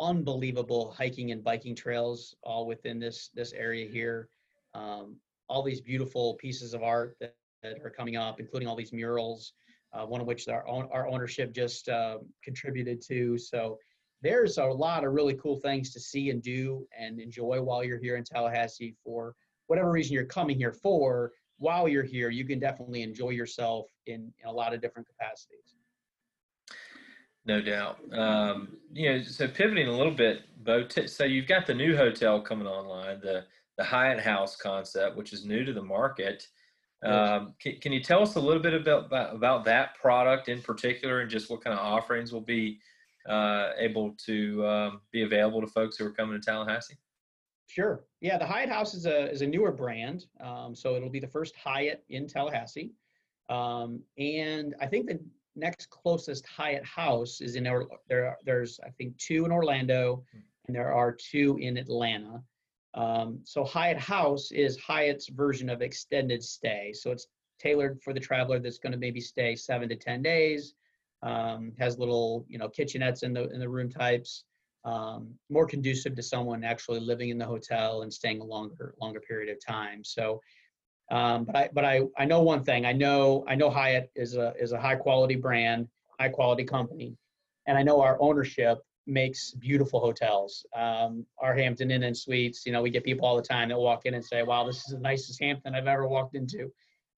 unbelievable 0.00 0.94
hiking 0.96 1.32
and 1.32 1.42
biking 1.42 1.74
trails 1.74 2.36
all 2.42 2.66
within 2.66 2.98
this 2.98 3.30
this 3.34 3.52
area 3.52 3.88
here. 3.88 4.28
Um, 4.74 5.16
all 5.48 5.62
these 5.62 5.80
beautiful 5.80 6.34
pieces 6.34 6.74
of 6.74 6.82
art 6.82 7.16
that, 7.20 7.34
that, 7.62 7.78
are 7.82 7.90
coming 7.90 8.16
up, 8.16 8.40
including 8.40 8.68
all 8.68 8.76
these 8.76 8.92
murals, 8.92 9.52
uh, 9.92 10.04
one 10.04 10.20
of 10.20 10.26
which 10.26 10.48
our 10.48 10.66
own, 10.68 10.88
our 10.92 11.08
ownership 11.08 11.54
just 11.54 11.88
uh, 11.88 12.18
contributed 12.42 13.00
to. 13.02 13.38
So 13.38 13.78
there's 14.22 14.58
a 14.58 14.64
lot 14.64 15.04
of 15.04 15.12
really 15.12 15.34
cool 15.34 15.56
things 15.56 15.92
to 15.92 16.00
see 16.00 16.30
and 16.30 16.42
do 16.42 16.86
and 16.98 17.20
enjoy 17.20 17.62
while 17.62 17.84
you're 17.84 17.98
here 17.98 18.16
in 18.16 18.24
Tallahassee 18.24 18.96
for 19.04 19.34
whatever 19.68 19.90
reason 19.90 20.14
you're 20.14 20.24
coming 20.24 20.56
here 20.56 20.72
for. 20.72 21.32
While 21.58 21.88
you're 21.88 22.02
here, 22.02 22.28
you 22.28 22.44
can 22.44 22.58
definitely 22.58 23.02
enjoy 23.02 23.30
yourself 23.30 23.86
in, 24.06 24.32
in 24.42 24.48
a 24.48 24.52
lot 24.52 24.74
of 24.74 24.82
different 24.82 25.08
capacities. 25.08 25.75
No 27.46 27.60
doubt. 27.60 27.98
Um, 28.12 28.76
you 28.92 29.10
know, 29.10 29.22
so 29.22 29.46
pivoting 29.46 29.86
a 29.86 29.96
little 29.96 30.12
bit, 30.12 30.42
Bo. 30.64 30.84
T- 30.84 31.06
so 31.06 31.24
you've 31.24 31.46
got 31.46 31.66
the 31.66 31.74
new 31.74 31.96
hotel 31.96 32.40
coming 32.40 32.66
online, 32.66 33.20
the 33.20 33.44
the 33.78 33.84
Hyatt 33.84 34.20
House 34.20 34.56
concept, 34.56 35.16
which 35.16 35.32
is 35.32 35.44
new 35.44 35.64
to 35.64 35.72
the 35.72 35.82
market. 35.82 36.48
Um, 37.04 37.54
can, 37.60 37.78
can, 37.80 37.92
you 37.92 38.02
tell 38.02 38.22
us 38.22 38.36
a 38.36 38.40
little 38.40 38.62
bit 38.62 38.72
about, 38.72 39.12
about, 39.12 39.64
that 39.66 39.94
product 40.00 40.48
in 40.48 40.62
particular, 40.62 41.20
and 41.20 41.30
just 41.30 41.50
what 41.50 41.62
kind 41.62 41.78
of 41.78 41.84
offerings 41.84 42.32
will 42.32 42.40
be 42.40 42.80
uh, 43.28 43.72
able 43.78 44.14
to 44.24 44.66
um, 44.66 45.00
be 45.12 45.22
available 45.22 45.60
to 45.60 45.66
folks 45.66 45.98
who 45.98 46.06
are 46.06 46.10
coming 46.10 46.40
to 46.40 46.44
Tallahassee? 46.44 46.96
Sure. 47.66 48.04
Yeah, 48.20 48.38
the 48.38 48.46
Hyatt 48.46 48.70
House 48.70 48.94
is 48.94 49.06
a 49.06 49.30
is 49.30 49.42
a 49.42 49.46
newer 49.46 49.72
brand, 49.72 50.24
um, 50.40 50.74
so 50.74 50.96
it'll 50.96 51.10
be 51.10 51.20
the 51.20 51.28
first 51.28 51.54
Hyatt 51.56 52.02
in 52.08 52.26
Tallahassee, 52.26 52.92
um, 53.50 54.00
and 54.16 54.74
I 54.80 54.86
think 54.86 55.06
the 55.06 55.20
next 55.56 55.90
closest 55.90 56.46
Hyatt 56.46 56.84
house 56.84 57.40
is 57.40 57.56
in 57.56 57.66
or 57.66 57.88
there. 58.08 58.26
Are, 58.28 58.38
there's 58.44 58.78
I 58.84 58.90
think 58.90 59.16
two 59.18 59.44
in 59.44 59.52
Orlando, 59.52 60.22
hmm. 60.30 60.38
and 60.66 60.76
there 60.76 60.92
are 60.92 61.12
two 61.12 61.58
in 61.60 61.76
Atlanta. 61.76 62.42
Um, 62.94 63.40
so 63.44 63.64
Hyatt 63.64 63.98
House 63.98 64.52
is 64.52 64.78
Hyatt's 64.78 65.28
version 65.28 65.68
of 65.68 65.82
extended 65.82 66.42
stay. 66.42 66.92
So 66.94 67.10
it's 67.10 67.26
tailored 67.58 68.00
for 68.02 68.12
the 68.12 68.20
traveler 68.20 68.58
that's 68.58 68.78
going 68.78 68.92
to 68.92 68.98
maybe 68.98 69.20
stay 69.20 69.54
seven 69.54 69.88
to 69.88 69.96
ten 69.96 70.22
days. 70.22 70.74
Um, 71.22 71.72
has 71.78 71.98
little 71.98 72.44
you 72.48 72.58
know 72.58 72.68
kitchenettes 72.68 73.22
in 73.22 73.32
the 73.32 73.48
in 73.50 73.60
the 73.60 73.68
room 73.68 73.90
types. 73.90 74.44
Um, 74.84 75.34
more 75.50 75.66
conducive 75.66 76.14
to 76.14 76.22
someone 76.22 76.62
actually 76.62 77.00
living 77.00 77.30
in 77.30 77.38
the 77.38 77.44
hotel 77.44 78.02
and 78.02 78.12
staying 78.12 78.40
a 78.40 78.44
longer 78.44 78.94
longer 79.00 79.20
period 79.20 79.50
of 79.50 79.64
time. 79.64 80.04
So 80.04 80.40
um, 81.10 81.44
but 81.44 81.56
I 81.56 81.68
but 81.72 81.84
I 81.84 82.02
I 82.18 82.24
know 82.24 82.42
one 82.42 82.64
thing. 82.64 82.84
I 82.84 82.92
know 82.92 83.44
I 83.46 83.54
know 83.54 83.70
Hyatt 83.70 84.10
is 84.16 84.36
a 84.36 84.54
is 84.58 84.72
a 84.72 84.80
high 84.80 84.96
quality 84.96 85.36
brand, 85.36 85.88
high 86.18 86.28
quality 86.28 86.64
company, 86.64 87.16
and 87.66 87.78
I 87.78 87.82
know 87.82 88.00
our 88.00 88.20
ownership 88.20 88.78
makes 89.06 89.52
beautiful 89.52 90.00
hotels. 90.00 90.66
Um, 90.74 91.24
our 91.38 91.54
Hampton 91.54 91.92
Inn 91.92 92.02
and 92.02 92.16
Suites. 92.16 92.66
You 92.66 92.72
know, 92.72 92.82
we 92.82 92.90
get 92.90 93.04
people 93.04 93.24
all 93.26 93.36
the 93.36 93.42
time 93.42 93.68
that 93.68 93.78
walk 93.78 94.06
in 94.06 94.14
and 94.14 94.24
say, 94.24 94.42
"Wow, 94.42 94.66
this 94.66 94.78
is 94.78 94.94
the 94.94 94.98
nicest 94.98 95.40
Hampton 95.40 95.74
I've 95.74 95.86
ever 95.86 96.08
walked 96.08 96.34
into." 96.34 96.72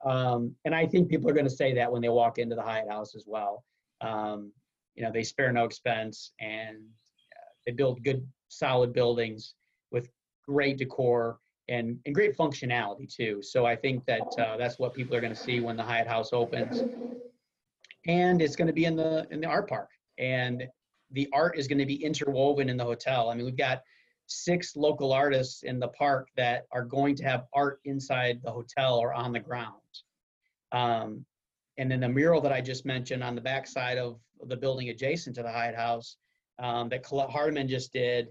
Um, 0.05 0.55
and 0.65 0.75
I 0.75 0.87
think 0.87 1.09
people 1.09 1.29
are 1.31 1.35
going 1.35 1.47
to 1.47 1.51
say 1.51 1.75
that 1.75 1.91
when 1.91 2.03
they 2.03 2.09
walk 2.09 2.39
into 2.39 2.55
the 2.55 2.63
Hyatt 2.63 2.91
House 2.91 3.15
as 3.17 3.25
well. 3.27 3.65
Um, 4.01 4.53
you 4.95 5.03
know, 5.03 5.11
they 5.13 5.23
spare 5.23 5.53
no 5.53 5.65
expense 5.65 6.33
and 6.41 6.77
uh, 6.77 7.51
they 7.65 7.73
build 7.73 8.05
good, 8.05 8.27
solid 8.49 8.93
buildings 8.93 9.55
with 9.91 10.11
great 10.47 10.79
decor 10.79 11.39
and, 11.69 11.99
and 12.07 12.15
great 12.15 12.37
functionality 12.37 13.13
too. 13.13 13.43
So 13.43 13.67
I 13.67 13.77
think 13.77 14.05
that 14.07 14.23
uh, 14.39 14.57
that's 14.57 14.79
what 14.79 14.95
people 14.95 15.15
are 15.17 15.21
going 15.21 15.35
to 15.35 15.39
see 15.39 15.61
when 15.61 15.77
the 15.77 15.83
Hyatt 15.83 16.07
House 16.07 16.33
opens. 16.33 16.83
And 18.07 18.41
it's 18.41 18.57
going 18.57 18.69
to 18.69 18.73
be 18.73 18.87
in 18.87 18.97
the 18.97 19.27
in 19.31 19.41
the 19.41 19.47
art 19.47 19.69
park, 19.69 19.91
and 20.19 20.67
the 21.11 21.29
art 21.33 21.59
is 21.59 21.69
going 21.69 21.79
to 21.79 21.87
be 21.87 22.03
interwoven 22.03 22.69
in 22.69 22.77
the 22.77 22.85
hotel. 22.85 23.29
I 23.29 23.35
mean, 23.35 23.45
we've 23.45 23.57
got 23.57 23.83
six 24.27 24.77
local 24.77 25.13
artists 25.13 25.63
in 25.63 25.79
the 25.79 25.89
park 25.89 26.29
that 26.37 26.67
are 26.73 26.85
going 26.85 27.17
to 27.17 27.25
have 27.25 27.45
art 27.55 27.81
inside 27.85 28.41
the 28.43 28.51
hotel 28.51 28.99
or 28.99 29.13
on 29.13 29.33
the 29.33 29.41
ground. 29.41 29.75
Um, 30.73 31.25
and 31.79 31.91
then 31.91 32.01
the 32.01 32.09
mural 32.09 32.41
that 32.43 32.53
I 32.53 32.61
just 32.61 32.85
mentioned 32.85 33.25
on 33.25 33.35
the 33.35 33.41
backside 33.41 33.99
of 33.99 34.19
the 34.47 34.57
building 34.57 34.91
adjacent 34.91 35.35
to 35.37 35.43
the 35.43 35.51
Hyatt 35.51 35.75
House 35.75 36.17
um, 36.59 36.89
that 36.91 37.05
Colette 37.05 37.31
Hardiman 37.31 37.69
just 37.69 37.93
did 37.93 38.29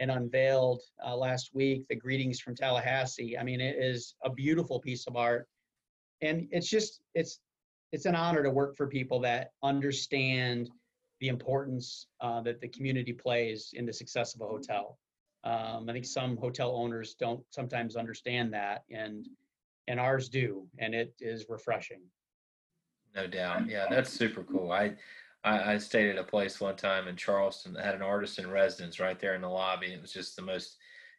and 0.00 0.10
unveiled 0.10 0.82
uh, 1.06 1.14
last 1.14 1.50
week, 1.54 1.86
the 1.88 1.94
greetings 1.94 2.40
from 2.40 2.56
Tallahassee. 2.56 3.38
I 3.38 3.44
mean, 3.44 3.60
it 3.60 3.76
is 3.78 4.14
a 4.24 4.30
beautiful 4.30 4.80
piece 4.80 5.06
of 5.06 5.14
art, 5.14 5.46
and 6.22 6.48
it's 6.50 6.68
just 6.68 7.02
it's 7.14 7.38
it's 7.92 8.06
an 8.06 8.14
honor 8.14 8.42
to 8.42 8.50
work 8.50 8.76
for 8.76 8.86
people 8.86 9.20
that 9.20 9.50
understand 9.62 10.70
the 11.20 11.28
importance 11.28 12.06
uh, 12.22 12.40
that 12.40 12.60
the 12.60 12.68
community 12.68 13.12
plays 13.12 13.70
in 13.74 13.84
the 13.84 13.92
success 13.92 14.34
of 14.34 14.40
a 14.40 14.46
hotel. 14.46 14.98
Um, 15.44 15.88
I 15.88 15.92
think 15.92 16.06
some 16.06 16.36
hotel 16.36 16.74
owners 16.74 17.14
don't 17.14 17.42
sometimes 17.50 17.94
understand 17.94 18.52
that, 18.54 18.84
and 18.90 19.28
and 19.86 20.00
ours 20.00 20.30
do, 20.30 20.66
and 20.78 20.94
it 20.94 21.12
is 21.20 21.46
refreshing. 21.50 22.00
No 23.14 23.26
doubt. 23.26 23.68
Yeah, 23.68 23.86
that's 23.90 24.10
super 24.10 24.44
cool. 24.44 24.72
I 24.72 24.94
I, 25.44 25.74
I 25.74 25.78
stayed 25.78 26.10
at 26.10 26.18
a 26.18 26.24
place 26.24 26.60
one 26.60 26.76
time 26.76 27.08
in 27.08 27.16
Charleston 27.16 27.72
that 27.74 27.84
had 27.84 27.94
an 27.94 28.02
artist 28.02 28.38
in 28.38 28.50
residence 28.50 29.00
right 29.00 29.18
there 29.18 29.34
in 29.34 29.40
the 29.40 29.48
lobby. 29.48 29.92
It 29.92 30.00
was 30.00 30.12
just 30.12 30.36
the 30.36 30.42
most 30.42 30.76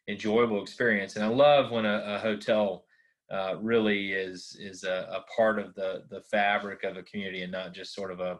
enjoyable 0.08 0.62
experience, 0.62 1.16
and 1.16 1.24
I 1.24 1.28
love 1.28 1.70
when 1.70 1.86
a, 1.86 2.02
a 2.06 2.18
hotel 2.18 2.84
uh, 3.32 3.56
really 3.60 4.12
is 4.12 4.56
is 4.60 4.84
a, 4.84 5.08
a, 5.10 5.24
part 5.34 5.58
of 5.58 5.74
the 5.74 6.04
the 6.10 6.20
fabric 6.20 6.84
of 6.84 6.96
a 6.96 7.02
community 7.02 7.42
and 7.42 7.52
not 7.52 7.72
just 7.72 7.94
sort 7.94 8.10
of 8.10 8.20
a 8.20 8.38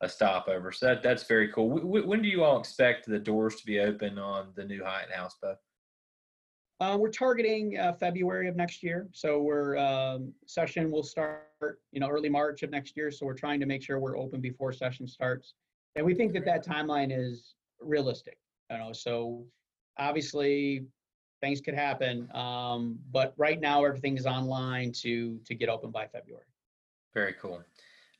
a 0.00 0.08
stopover. 0.08 0.72
So 0.72 0.86
that 0.86 1.02
that's 1.02 1.24
very 1.24 1.52
cool. 1.52 1.68
W- 1.76 2.06
when 2.06 2.22
do 2.22 2.28
you 2.28 2.42
all 2.42 2.58
expect 2.58 3.06
the 3.06 3.18
doors 3.18 3.56
to 3.56 3.66
be 3.66 3.80
open 3.80 4.18
on 4.18 4.52
the 4.56 4.64
new 4.64 4.82
Hyatt 4.82 5.12
House, 5.12 5.36
Bo? 5.42 5.56
Uh, 6.80 6.96
we're 6.98 7.10
targeting 7.10 7.78
uh, 7.78 7.92
February 7.92 8.48
of 8.48 8.56
next 8.56 8.82
year. 8.82 9.06
So 9.12 9.42
we're 9.42 9.76
um, 9.76 10.32
session 10.46 10.90
will 10.90 11.02
start, 11.02 11.50
you 11.92 12.00
know, 12.00 12.08
early 12.08 12.30
March 12.30 12.62
of 12.62 12.70
next 12.70 12.96
year. 12.96 13.10
So 13.10 13.26
we're 13.26 13.34
trying 13.34 13.60
to 13.60 13.66
make 13.66 13.82
sure 13.82 14.00
we're 14.00 14.16
open 14.16 14.40
before 14.40 14.72
session 14.72 15.06
starts, 15.06 15.54
and 15.96 16.06
we 16.06 16.14
think 16.14 16.32
that 16.32 16.44
that 16.46 16.64
timeline 16.64 17.10
is 17.16 17.54
realistic. 17.80 18.38
You 18.70 18.78
know, 18.78 18.92
so 18.94 19.44
obviously 19.98 20.86
things 21.42 21.60
could 21.60 21.74
happen, 21.74 22.28
um, 22.34 22.98
but 23.10 23.34
right 23.36 23.60
now 23.60 23.84
everything 23.84 24.16
is 24.16 24.24
online 24.24 24.92
to 25.02 25.38
to 25.44 25.54
get 25.54 25.68
open 25.68 25.90
by 25.90 26.06
February. 26.06 26.46
Very 27.12 27.34
cool. 27.34 27.62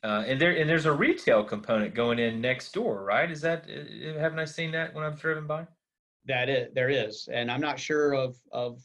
Uh, 0.03 0.23
and 0.27 0.39
there 0.39 0.51
and 0.51 0.69
there's 0.69 0.85
a 0.85 0.93
retail 0.93 1.43
component 1.43 1.95
going 1.95 2.19
in 2.19 2.39
next 2.39 2.73
door, 2.73 3.03
right? 3.03 3.31
Is 3.31 3.41
that 3.41 3.65
uh, 3.65 4.19
haven't 4.19 4.37
I 4.37 4.45
seen 4.45 4.71
that 4.73 4.93
when 4.93 5.03
I've 5.03 5.19
driven 5.19 5.47
by? 5.47 5.65
That 6.25 6.73
there 6.75 6.89
is. 6.89 7.27
And 7.31 7.51
i'm 7.51 7.61
not 7.61 7.79
sure 7.79 8.13
of 8.13 8.35
of 8.51 8.81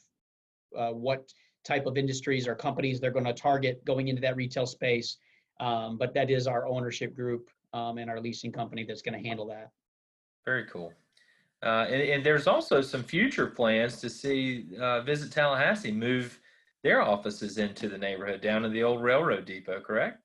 uh, 0.76 0.90
what 0.90 1.32
type 1.64 1.86
of 1.86 1.98
industries 1.98 2.46
or 2.46 2.54
companies 2.54 3.00
they're 3.00 3.10
going 3.10 3.24
to 3.24 3.32
target 3.32 3.84
going 3.84 4.08
into 4.08 4.22
that 4.22 4.36
retail 4.36 4.66
space. 4.66 5.18
Um, 5.58 5.98
but 5.98 6.14
that 6.14 6.30
is 6.30 6.46
our 6.46 6.66
ownership 6.66 7.14
group 7.14 7.50
um, 7.72 7.98
and 7.98 8.08
our 8.08 8.20
leasing 8.20 8.52
company 8.52 8.84
that's 8.84 9.02
going 9.02 9.20
to 9.20 9.28
handle 9.28 9.46
that. 9.48 9.70
Very 10.44 10.66
cool. 10.66 10.92
Uh, 11.62 11.86
and, 11.88 12.02
and, 12.02 12.24
there's 12.24 12.46
also 12.46 12.82
some 12.82 13.02
future 13.02 13.46
plans 13.46 13.98
to 13.98 14.10
see 14.10 14.66
uh, 14.78 15.00
visit 15.00 15.32
tallahassee 15.32 15.90
move 15.90 16.38
their 16.84 17.00
offices 17.00 17.56
into 17.56 17.88
the 17.88 17.96
neighborhood 17.96 18.42
down 18.42 18.60
to 18.60 18.68
the 18.68 18.82
old 18.82 19.02
railroad 19.02 19.46
depot 19.46 19.80
correct 19.80 20.20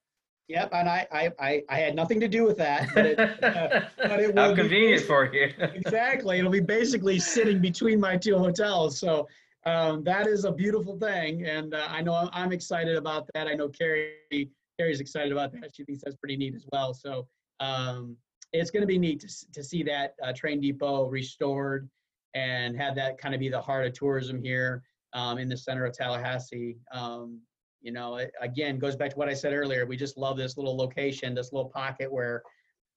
Yep, 0.52 0.70
and 0.74 0.90
I, 0.90 1.08
I, 1.14 1.32
I, 1.40 1.64
I 1.70 1.78
had 1.78 1.96
nothing 1.96 2.20
to 2.20 2.28
do 2.28 2.44
with 2.44 2.58
that. 2.58 2.90
But 2.94 3.06
it, 3.06 3.20
uh, 3.20 3.82
but 3.98 4.20
it 4.20 4.38
How 4.38 4.54
convenient 4.54 5.04
for 5.04 5.34
you. 5.34 5.50
exactly. 5.60 6.40
It'll 6.40 6.52
be 6.52 6.60
basically 6.60 7.20
sitting 7.20 7.60
between 7.60 8.02
my 8.02 8.18
two 8.18 8.38
hotels. 8.38 9.00
So 9.00 9.30
um, 9.66 10.04
that 10.04 10.28
is 10.28 10.44
a 10.44 10.52
beautiful 10.52 11.00
thing. 11.00 11.46
And 11.46 11.74
uh, 11.74 11.88
I 11.90 12.02
know 12.02 12.16
I'm, 12.16 12.30
I'm, 12.34 12.52
excited 12.52 12.98
about 12.98 13.30
that. 13.34 13.48
I 13.48 13.54
know 13.54 13.70
Kerri, 13.70 14.50
Kerri's 14.78 15.00
excited 15.00 15.32
about 15.32 15.54
that. 15.54 15.74
She 15.74 15.86
thinks 15.86 16.02
that's 16.04 16.18
pretty 16.18 16.36
neat 16.36 16.54
as 16.54 16.66
well. 16.74 16.94
So 16.94 17.28
um, 17.62 18.18
it's 18.52 18.72
going 18.72 18.82
to 18.82 18.88
be 18.88 18.98
neat 18.98 19.22
to, 19.22 19.52
to 19.54 19.64
see 19.64 19.84
that 19.84 20.16
uh, 20.22 20.34
train 20.34 20.60
depot 20.60 21.06
restored 21.06 21.90
and 22.34 22.76
have 22.76 22.94
that 22.96 23.18
kind 23.18 23.34
of 23.34 23.40
be 23.40 23.48
the 23.48 23.62
heart 23.62 23.86
of 23.86 23.94
tourism 23.94 24.42
here 24.42 24.84
um, 25.14 25.38
in 25.38 25.48
the 25.48 25.56
center 25.56 25.86
of 25.86 25.94
Tallahassee. 25.94 26.76
Um, 26.92 27.40
you 27.82 27.92
know, 27.92 28.18
it, 28.18 28.32
again, 28.40 28.78
goes 28.78 28.96
back 28.96 29.12
to 29.12 29.18
what 29.18 29.28
I 29.28 29.34
said 29.34 29.54
earlier. 29.54 29.86
We 29.86 29.98
just 29.98 30.18
love 30.18 30.38
this 30.38 30.58
little 30.58 30.78
location, 30.78 31.34
this 31.34 31.52
little 31.52 31.70
pocket 31.70 32.12
where 32.12 32.44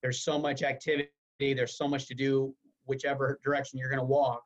there's 0.02 0.22
so 0.22 0.38
much 0.38 0.62
activity, 0.62 1.08
there's 1.40 1.76
so 1.76 1.88
much 1.88 2.06
to 2.08 2.14
do, 2.14 2.54
whichever 2.86 3.40
direction 3.42 3.78
you're 3.78 3.88
going 3.88 4.00
to 4.00 4.04
walk. 4.04 4.42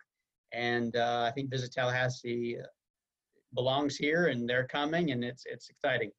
And 0.53 0.97
uh, 0.97 1.25
I 1.29 1.33
think 1.33 1.51
Visit 1.51 1.73
Tallahassee 1.73 2.57
uh, 2.59 2.67
belongs 3.55 3.97
here, 3.97 4.27
and 4.27 4.49
they're 4.49 4.67
coming, 4.67 5.11
and 5.11 5.23
it's 5.25 5.45
it's 5.47 5.69
exciting. 5.69 6.11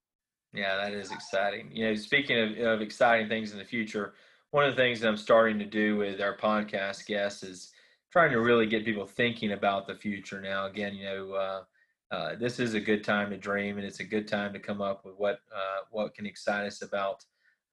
Yeah, 0.54 0.76
that 0.78 0.94
is 0.94 1.12
exciting. 1.12 1.72
You 1.72 1.88
know, 1.88 1.96
speaking 1.96 2.38
of, 2.38 2.58
of 2.66 2.82
exciting 2.82 3.30
things 3.30 3.54
in 3.54 3.58
the 3.58 3.66
future, 3.66 4.14
one 4.52 4.66
of 4.66 4.76
the 4.76 4.82
things 4.82 5.00
that 5.00 5.08
I'm 5.08 5.18
starting 5.18 5.58
to 5.60 5.66
do 5.66 5.98
with 5.98 6.22
our 6.22 6.36
podcast 6.36 7.06
guests 7.06 7.44
is 7.44 7.72
trying 8.12 8.32
to 8.32 8.42
really 8.42 8.66
get 8.66 8.86
people 8.86 9.06
thinking 9.06 9.54
about 9.54 9.88
the 9.88 9.96
future. 9.96 10.42
Now, 10.42 10.66
again, 10.66 10.94
you 10.96 11.06
know. 11.06 11.32
Uh, 11.32 11.64
uh, 12.12 12.36
this 12.36 12.60
is 12.60 12.74
a 12.74 12.80
good 12.80 13.04
time 13.04 13.30
to 13.30 13.38
dream, 13.38 13.78
and 13.78 13.86
it's 13.86 14.00
a 14.00 14.06
good 14.06 14.28
time 14.28 14.52
to 14.54 14.60
come 14.60 14.82
up 14.82 15.06
with 15.06 15.14
what 15.18 15.40
uh, 15.56 15.82
what 15.92 16.16
can 16.16 16.26
excite 16.26 16.66
us 16.66 16.82
about 16.82 17.24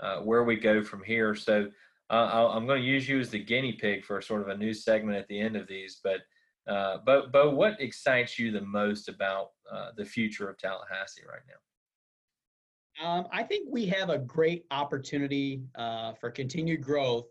uh, 0.00 0.18
where 0.18 0.44
we 0.44 0.56
go 0.56 0.82
from 0.82 1.02
here. 1.02 1.34
So 1.34 1.70
uh, 2.10 2.48
i 2.52 2.56
am 2.56 2.66
going 2.66 2.82
to 2.82 2.86
use 2.86 3.08
you 3.08 3.18
as 3.18 3.30
the 3.30 3.42
guinea 3.42 3.72
pig 3.72 4.04
for 4.04 4.20
sort 4.20 4.42
of 4.42 4.48
a 4.48 4.56
new 4.56 4.74
segment 4.74 5.16
at 5.16 5.26
the 5.28 5.40
end 5.40 5.56
of 5.56 5.66
these. 5.66 6.00
But 6.04 6.20
uh, 6.70 6.98
but 7.06 7.32
Bo, 7.32 7.50
what 7.50 7.80
excites 7.80 8.38
you 8.38 8.50
the 8.50 8.60
most 8.60 9.08
about 9.08 9.52
uh, 9.72 9.90
the 9.96 10.04
future 10.04 10.50
of 10.50 10.58
Tallahassee 10.58 11.22
right 11.26 11.40
now? 11.48 11.54
Um, 13.06 13.26
I 13.32 13.42
think 13.42 13.68
we 13.70 13.86
have 13.86 14.10
a 14.10 14.18
great 14.18 14.64
opportunity 14.70 15.62
for 16.20 16.30
continued 16.30 16.82
growth, 16.82 17.26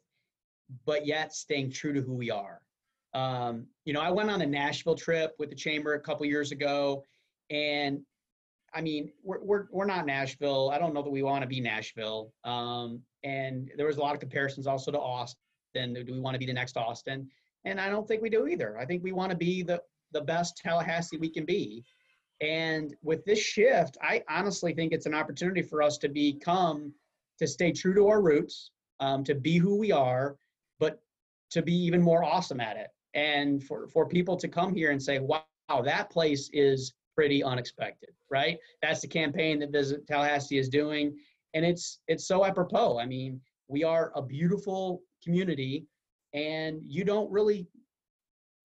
but 0.85 1.05
yet 1.05 1.33
staying 1.33 1.71
true 1.71 1.93
to 1.93 2.01
who 2.01 2.13
we 2.13 2.31
are. 2.31 2.61
Um, 3.15 3.67
you 3.85 3.93
know, 3.93 4.01
I 4.01 4.11
went 4.11 4.29
on 4.29 4.41
a 4.41 4.45
Nashville 4.45 4.93
trip 4.93 5.35
with 5.39 5.49
the 5.49 5.55
chamber 5.55 5.93
a 5.93 5.99
couple 5.99 6.25
years 6.25 6.51
ago, 6.51 7.03
and 7.49 8.01
I 8.73 8.81
mean, 8.81 9.09
we're 9.23 9.41
we're 9.41 9.65
we're 9.71 9.85
not 9.85 10.05
Nashville. 10.05 10.69
I 10.69 10.77
don't 10.77 10.93
know 10.93 11.01
that 11.01 11.09
we 11.09 11.23
want 11.23 11.41
to 11.41 11.47
be 11.47 11.61
Nashville. 11.61 12.33
Um, 12.43 13.01
and 13.23 13.71
there 13.77 13.87
was 13.87 13.97
a 13.97 14.01
lot 14.01 14.13
of 14.13 14.19
comparisons 14.19 14.67
also 14.67 14.91
to 14.91 14.99
Austin. 14.99 15.93
Do 15.93 16.03
we 16.05 16.19
want 16.19 16.35
to 16.35 16.39
be 16.39 16.45
the 16.45 16.53
next 16.53 16.75
Austin? 16.75 17.29
And 17.63 17.79
I 17.79 17.89
don't 17.89 18.05
think 18.05 18.21
we 18.21 18.29
do 18.29 18.47
either. 18.47 18.77
I 18.77 18.85
think 18.85 19.01
we 19.01 19.13
want 19.13 19.31
to 19.31 19.37
be 19.37 19.63
the 19.63 19.81
the 20.11 20.21
best 20.21 20.57
Tallahassee 20.57 21.17
we 21.17 21.29
can 21.29 21.45
be. 21.45 21.85
And 22.41 22.93
with 23.01 23.23
this 23.23 23.39
shift, 23.39 23.97
I 24.01 24.23
honestly 24.29 24.73
think 24.73 24.91
it's 24.91 25.05
an 25.05 25.13
opportunity 25.13 25.61
for 25.61 25.81
us 25.81 25.97
to 25.99 26.09
become, 26.09 26.93
to 27.39 27.47
stay 27.47 27.71
true 27.71 27.93
to 27.93 28.09
our 28.09 28.21
roots, 28.21 28.71
um, 28.99 29.23
to 29.23 29.35
be 29.35 29.57
who 29.57 29.77
we 29.77 29.93
are, 29.93 30.35
but 30.79 30.99
to 31.51 31.61
be 31.61 31.73
even 31.73 32.01
more 32.01 32.25
awesome 32.25 32.59
at 32.59 32.75
it 32.75 32.89
and 33.15 33.63
for, 33.63 33.87
for 33.87 34.07
people 34.07 34.35
to 34.37 34.47
come 34.47 34.75
here 34.75 34.91
and 34.91 35.01
say, 35.01 35.19
wow, 35.19 35.41
that 35.83 36.09
place 36.11 36.49
is 36.53 36.93
pretty 37.15 37.43
unexpected, 37.43 38.09
right? 38.29 38.57
That's 38.81 39.01
the 39.01 39.07
campaign 39.07 39.59
that 39.59 39.71
Visit 39.71 40.05
Tallahassee 40.05 40.57
is 40.57 40.69
doing. 40.69 41.17
And 41.53 41.65
it's 41.65 42.01
it's 42.07 42.27
so 42.27 42.45
apropos. 42.45 42.99
I 42.99 43.05
mean, 43.05 43.39
we 43.69 43.83
are 43.83 44.11
a 44.15 44.21
beautiful 44.21 45.01
community 45.23 45.85
and 46.33 46.81
you 46.85 47.05
don't 47.05 47.31
really 47.31 47.65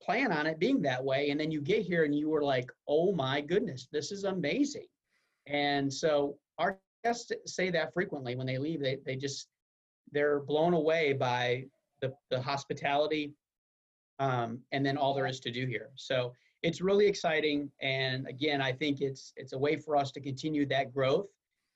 plan 0.02 0.32
on 0.32 0.46
it 0.46 0.58
being 0.58 0.82
that 0.82 1.02
way. 1.02 1.30
And 1.30 1.38
then 1.38 1.52
you 1.52 1.60
get 1.60 1.82
here 1.82 2.04
and 2.04 2.14
you 2.14 2.28
were 2.28 2.42
like, 2.42 2.70
oh 2.88 3.12
my 3.12 3.40
goodness, 3.40 3.86
this 3.92 4.10
is 4.10 4.24
amazing. 4.24 4.86
And 5.46 5.92
so 5.92 6.36
our 6.58 6.80
guests 7.04 7.30
say 7.46 7.70
that 7.70 7.94
frequently 7.94 8.34
when 8.34 8.46
they 8.46 8.58
leave. 8.58 8.80
They 8.80 8.98
they 9.06 9.14
just 9.14 9.46
they're 10.12 10.40
blown 10.40 10.74
away 10.74 11.12
by 11.12 11.66
the, 12.00 12.12
the 12.30 12.40
hospitality 12.40 13.32
um, 14.20 14.61
and 14.70 14.87
then 14.87 14.96
all 14.96 15.14
there 15.14 15.26
is 15.26 15.40
to 15.40 15.50
do 15.50 15.66
here. 15.66 15.90
So 15.96 16.33
it's 16.62 16.80
really 16.80 17.06
exciting, 17.06 17.70
and 17.80 18.28
again, 18.28 18.61
I 18.61 18.72
think 18.80 19.00
it's 19.00 19.33
it's 19.37 19.54
a 19.54 19.59
way 19.59 19.74
for 19.76 19.96
us 19.96 20.12
to 20.12 20.20
continue 20.20 20.64
that 20.66 20.92
growth 20.92 21.28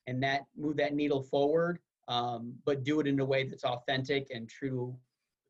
and 0.06 0.22
that 0.22 0.42
move 0.56 0.76
that 0.76 0.94
needle 0.94 1.22
forward, 1.22 1.78
um, 2.08 2.52
but 2.66 2.84
do 2.84 3.00
it 3.00 3.06
in 3.06 3.18
a 3.20 3.24
way 3.24 3.44
that's 3.48 3.64
authentic 3.64 4.28
and 4.34 4.48
true 4.48 4.94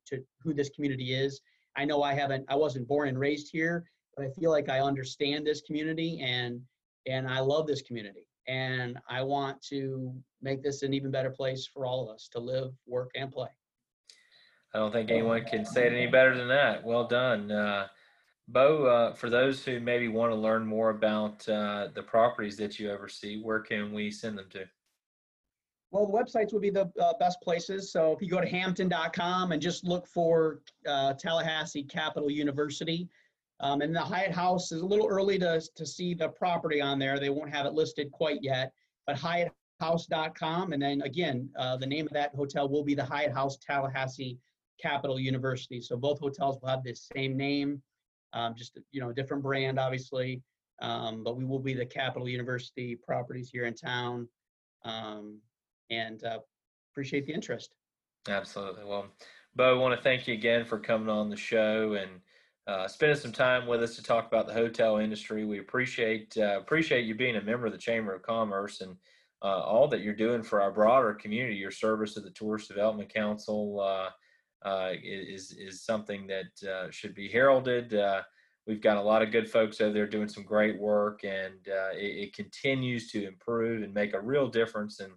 to 0.07 0.15
who 0.43 0.55
this 0.55 0.71
community 0.71 1.13
is. 1.25 1.41
I 1.77 1.85
know 1.85 2.03
I 2.03 2.15
haven't, 2.15 2.45
I 2.49 2.55
wasn't 2.55 2.87
born 2.87 3.09
and 3.09 3.19
raised 3.19 3.49
here, 3.51 3.85
but 4.17 4.25
I 4.25 4.31
feel 4.31 4.53
like 4.53 4.69
I 4.69 4.79
understand 4.81 5.45
this 5.45 5.61
community 5.63 6.21
and 6.23 6.61
and 7.07 7.29
I 7.29 7.41
love 7.41 7.67
this 7.67 7.83
community. 7.83 8.27
and 8.47 8.99
I 9.09 9.23
want 9.23 9.61
to 9.63 10.15
make 10.43 10.63
this 10.63 10.83
an 10.83 10.93
even 10.95 11.11
better 11.11 11.31
place 11.31 11.67
for 11.67 11.87
all 11.87 12.01
of 12.09 12.15
us 12.15 12.29
to 12.33 12.39
live, 12.41 12.73
work, 12.87 13.11
and 13.15 13.31
play. 13.33 13.49
I 14.75 14.79
don't 14.79 14.93
think 14.93 15.11
anyone 15.11 15.45
can 15.45 15.65
say 15.65 15.87
it 15.87 15.93
any 15.93 16.09
better 16.09 16.37
than 16.37 16.49
that. 16.49 16.83
Well 16.83 17.07
done. 17.07 17.51
Uh, 17.51 17.87
Bo, 18.49 18.87
uh, 18.87 19.13
for 19.15 19.31
those 19.31 19.65
who 19.65 19.79
maybe 19.79 20.09
want 20.09 20.33
to 20.33 20.37
learn 20.37 20.67
more 20.67 20.91
about 20.91 21.49
uh, 21.49 21.89
the 21.95 22.03
properties 22.03 22.57
that 22.57 22.79
you 22.79 22.91
oversee, 22.91 23.41
where 23.41 23.61
can 23.61 23.93
we 23.93 24.11
send 24.11 24.37
them 24.37 24.47
to? 24.51 24.65
Well, 25.93 26.07
the 26.07 26.13
websites 26.13 26.53
would 26.53 26.61
be 26.61 26.71
the 26.71 26.91
uh, 27.01 27.13
best 27.21 27.41
places. 27.41 27.93
So 27.93 28.13
if 28.13 28.21
you 28.21 28.29
go 28.29 28.41
to 28.41 28.49
hampton.com 28.49 29.53
and 29.53 29.63
just 29.63 29.85
look 29.85 30.09
for 30.09 30.61
uh, 30.89 31.15
Tallahassee 31.15 31.85
Capital 31.85 32.29
University, 32.29 33.09
um, 33.61 33.81
and 33.81 33.95
the 33.95 34.01
Hyatt 34.01 34.33
House 34.33 34.73
is 34.73 34.83
a 34.83 34.87
little 34.87 35.07
early 35.07 35.39
to, 35.39 35.63
to 35.77 35.87
see 35.87 36.13
the 36.13 36.31
property 36.31 36.81
on 36.81 36.99
there. 36.99 37.21
They 37.21 37.31
won't 37.31 37.55
have 37.55 37.65
it 37.65 37.75
listed 37.75 38.11
quite 38.11 38.41
yet, 38.43 38.73
but 39.07 39.17
hyatthouse.com. 39.17 40.73
And 40.73 40.83
then 40.83 41.03
again, 41.03 41.49
uh, 41.57 41.77
the 41.77 41.87
name 41.87 42.07
of 42.07 42.13
that 42.15 42.35
hotel 42.35 42.69
will 42.69 42.83
be 42.83 42.97
the 42.97 43.05
Hyatt 43.05 43.33
House 43.33 43.57
Tallahassee 43.57 44.37
Capital 44.81 45.19
University. 45.19 45.81
So 45.81 45.97
both 45.97 46.21
hotels 46.21 46.59
will 46.61 46.69
have 46.69 46.83
the 46.83 46.95
same 46.95 47.37
name, 47.37 47.83
um, 48.33 48.55
just, 48.57 48.79
you 48.93 49.01
know, 49.01 49.11
a 49.11 49.15
different 49.15 49.43
brand, 49.43 49.79
obviously. 49.79 50.43
Um, 50.83 51.23
but 51.23 51.37
we 51.37 51.45
will 51.45 51.61
be 51.61 51.75
the 51.75 51.87
Capital 51.87 52.29
University 52.29 52.97
properties 52.97 53.49
here 53.51 53.67
in 53.67 53.75
town. 53.75 54.29
Um, 54.85 55.39
and 55.91 56.23
uh, 56.25 56.39
appreciate 56.93 57.27
the 57.27 57.33
interest. 57.33 57.75
Absolutely. 58.29 58.85
Well, 58.85 59.07
Bo, 59.55 59.77
I 59.77 59.81
want 59.81 59.97
to 59.97 60.03
thank 60.03 60.27
you 60.27 60.35
again 60.35 60.65
for 60.65 60.79
coming 60.79 61.09
on 61.09 61.31
the 61.31 61.37
show 61.37 61.95
and 61.95 62.11
uh, 62.67 62.89
spending 62.89 63.19
some 63.19 63.33
time 63.33 63.67
with 63.67 63.83
us 63.83 63.95
to 63.97 64.03
talk 64.03 64.27
about 64.27 64.47
the 64.47 64.53
hotel 64.53 64.97
industry. 64.97 65.45
We 65.45 65.59
appreciate 65.59 66.37
uh, 66.39 66.59
appreciate 66.59 67.05
you 67.05 67.15
being 67.15 67.37
a 67.37 67.43
member 67.43 67.67
of 67.67 67.73
the 67.73 67.79
Chamber 67.79 68.15
of 68.15 68.23
Commerce 68.23 68.81
and 68.81 68.97
uh, 69.43 69.61
all 69.61 69.87
that 69.89 70.01
you're 70.01 70.15
doing 70.15 70.43
for 70.43 70.63
our 70.63 70.73
broader 70.73 71.13
community. 71.13 71.57
Your 71.57 71.71
service 71.71 72.15
to 72.15 72.21
the 72.21 72.31
Tourist 72.31 72.69
Development 72.69 73.13
Council 73.13 73.81
uh, 73.81 74.09
is 74.65 75.53
is 75.53 75.83
something 75.83 76.27
that 76.27 76.69
uh, 76.69 76.91
should 76.91 77.15
be 77.15 77.29
heralded. 77.29 77.95
we've 78.67 78.81
got 78.81 78.97
a 78.97 79.03
lot 79.03 79.23
of 79.23 79.31
good 79.31 79.51
folks 79.51 79.81
over 79.81 79.93
there 79.93 80.07
doing 80.07 80.29
some 80.29 80.43
great 80.43 80.79
work, 80.79 81.25
and 81.25 81.67
it, 81.95 82.29
it, 82.29 82.35
continues 82.35 83.11
to 83.11 83.27
improve 83.27 83.83
and 83.83 83.93
make 83.93 84.15
a 84.15 84.21
real 84.21 84.49
difference 84.49 85.01
in 85.01 85.11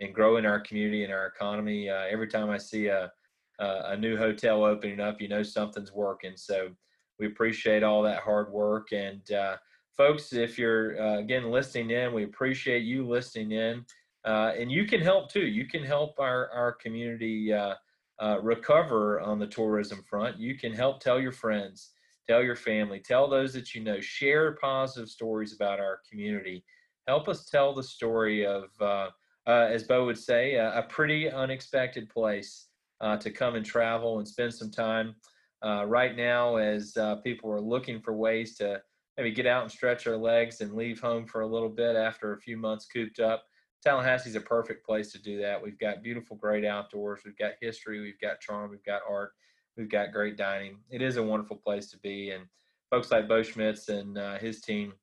in 0.00 0.12
growing 0.12 0.46
our 0.46 0.60
community 0.60 1.04
and 1.04 1.12
our 1.12 1.26
economy. 1.26 1.88
every 1.88 2.28
time 2.28 2.50
I 2.50 2.58
see 2.58 2.86
a 2.86 3.10
a 3.58 3.96
new 3.96 4.16
hotel 4.16 4.64
opening 4.64 5.00
up, 5.00 5.20
you 5.20 5.28
know 5.28 5.42
something's 5.42 5.92
working. 5.92 6.36
So 6.36 6.70
we 7.18 7.26
appreciate 7.26 7.82
all 7.82 8.02
that 8.02 8.20
hard 8.20 8.52
work. 8.52 8.92
And 8.92 9.30
uh, 9.32 9.56
folks, 9.96 10.32
if 10.32 10.58
you're 10.58 11.00
uh, 11.00 11.18
again 11.18 11.50
listening 11.50 11.90
in, 11.90 12.12
we 12.12 12.24
appreciate 12.24 12.82
you 12.82 13.06
listening 13.06 13.52
in. 13.52 13.84
Uh, 14.24 14.52
and 14.58 14.70
you 14.70 14.86
can 14.86 15.00
help 15.00 15.30
too. 15.30 15.46
You 15.46 15.66
can 15.66 15.84
help 15.84 16.18
our, 16.18 16.50
our 16.50 16.72
community 16.72 17.52
uh, 17.52 17.74
uh, 18.20 18.38
recover 18.42 19.20
on 19.20 19.38
the 19.38 19.46
tourism 19.46 20.02
front. 20.08 20.38
You 20.38 20.56
can 20.56 20.72
help 20.72 21.00
tell 21.00 21.20
your 21.20 21.32
friends, 21.32 21.92
tell 22.26 22.42
your 22.42 22.56
family, 22.56 23.00
tell 23.00 23.28
those 23.28 23.52
that 23.54 23.74
you 23.74 23.82
know, 23.82 24.00
share 24.00 24.56
positive 24.60 25.08
stories 25.08 25.54
about 25.54 25.80
our 25.80 26.00
community. 26.08 26.64
Help 27.06 27.28
us 27.28 27.44
tell 27.44 27.74
the 27.74 27.82
story 27.82 28.44
of, 28.46 28.64
uh, 28.80 29.08
as 29.46 29.84
Bo 29.84 30.06
would 30.06 30.18
say, 30.18 30.54
a, 30.54 30.78
a 30.78 30.82
pretty 30.84 31.30
unexpected 31.30 32.08
place 32.08 32.68
to 33.20 33.30
come 33.30 33.54
and 33.54 33.64
travel 33.64 34.18
and 34.18 34.26
spend 34.26 34.52
some 34.52 34.70
time 34.70 35.14
uh, 35.64 35.84
right 35.86 36.16
now 36.16 36.56
as 36.56 36.96
uh, 36.96 37.16
people 37.16 37.50
are 37.50 37.60
looking 37.60 38.00
for 38.00 38.14
ways 38.14 38.56
to 38.56 38.80
maybe 39.16 39.32
get 39.32 39.46
out 39.46 39.62
and 39.62 39.70
stretch 39.70 40.04
their 40.04 40.16
legs 40.16 40.60
and 40.60 40.74
leave 40.74 41.00
home 41.00 41.26
for 41.26 41.40
a 41.40 41.46
little 41.46 41.68
bit 41.68 41.96
after 41.96 42.32
a 42.32 42.40
few 42.40 42.56
months 42.56 42.86
cooped 42.86 43.20
up. 43.20 43.44
Tallahassee's 43.84 44.36
a 44.36 44.40
perfect 44.40 44.84
place 44.84 45.12
to 45.12 45.22
do 45.22 45.40
that. 45.40 45.62
We've 45.62 45.78
got 45.78 46.02
beautiful, 46.02 46.36
great 46.36 46.64
outdoors. 46.64 47.20
We've 47.24 47.38
got 47.38 47.52
history. 47.60 48.00
We've 48.00 48.20
got 48.20 48.40
charm. 48.40 48.70
We've 48.70 48.84
got 48.84 49.02
art. 49.08 49.32
We've 49.76 49.90
got 49.90 50.12
great 50.12 50.36
dining. 50.36 50.78
It 50.90 51.02
is 51.02 51.16
a 51.16 51.22
wonderful 51.22 51.56
place 51.56 51.90
to 51.90 51.98
be. 51.98 52.30
And 52.30 52.44
folks 52.90 53.10
like 53.10 53.28
Bo 53.28 53.42
Schmitz 53.42 53.88
and 53.88 54.18
uh, 54.18 54.38
his 54.38 54.60
team 54.60 54.94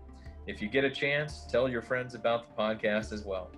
If 0.47 0.63
you 0.63 0.69
get 0.69 0.85
a 0.85 0.91
chance, 0.91 1.47
tell 1.51 1.69
your 1.69 1.83
friends 1.83 2.15
about 2.15 2.47
the 2.47 2.63
podcast 2.63 3.13
as 3.13 3.25
well. 3.25 3.51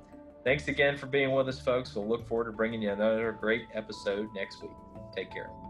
Thanks 0.44 0.68
again 0.68 0.96
for 0.96 1.06
being 1.06 1.32
with 1.32 1.48
us, 1.48 1.60
folks. 1.60 1.94
We'll 1.94 2.08
look 2.08 2.26
forward 2.28 2.44
to 2.44 2.52
bringing 2.52 2.82
you 2.82 2.92
another 2.92 3.32
great 3.32 3.64
episode 3.74 4.28
next 4.34 4.62
week. 4.62 4.70
Take 5.14 5.32
care. 5.32 5.65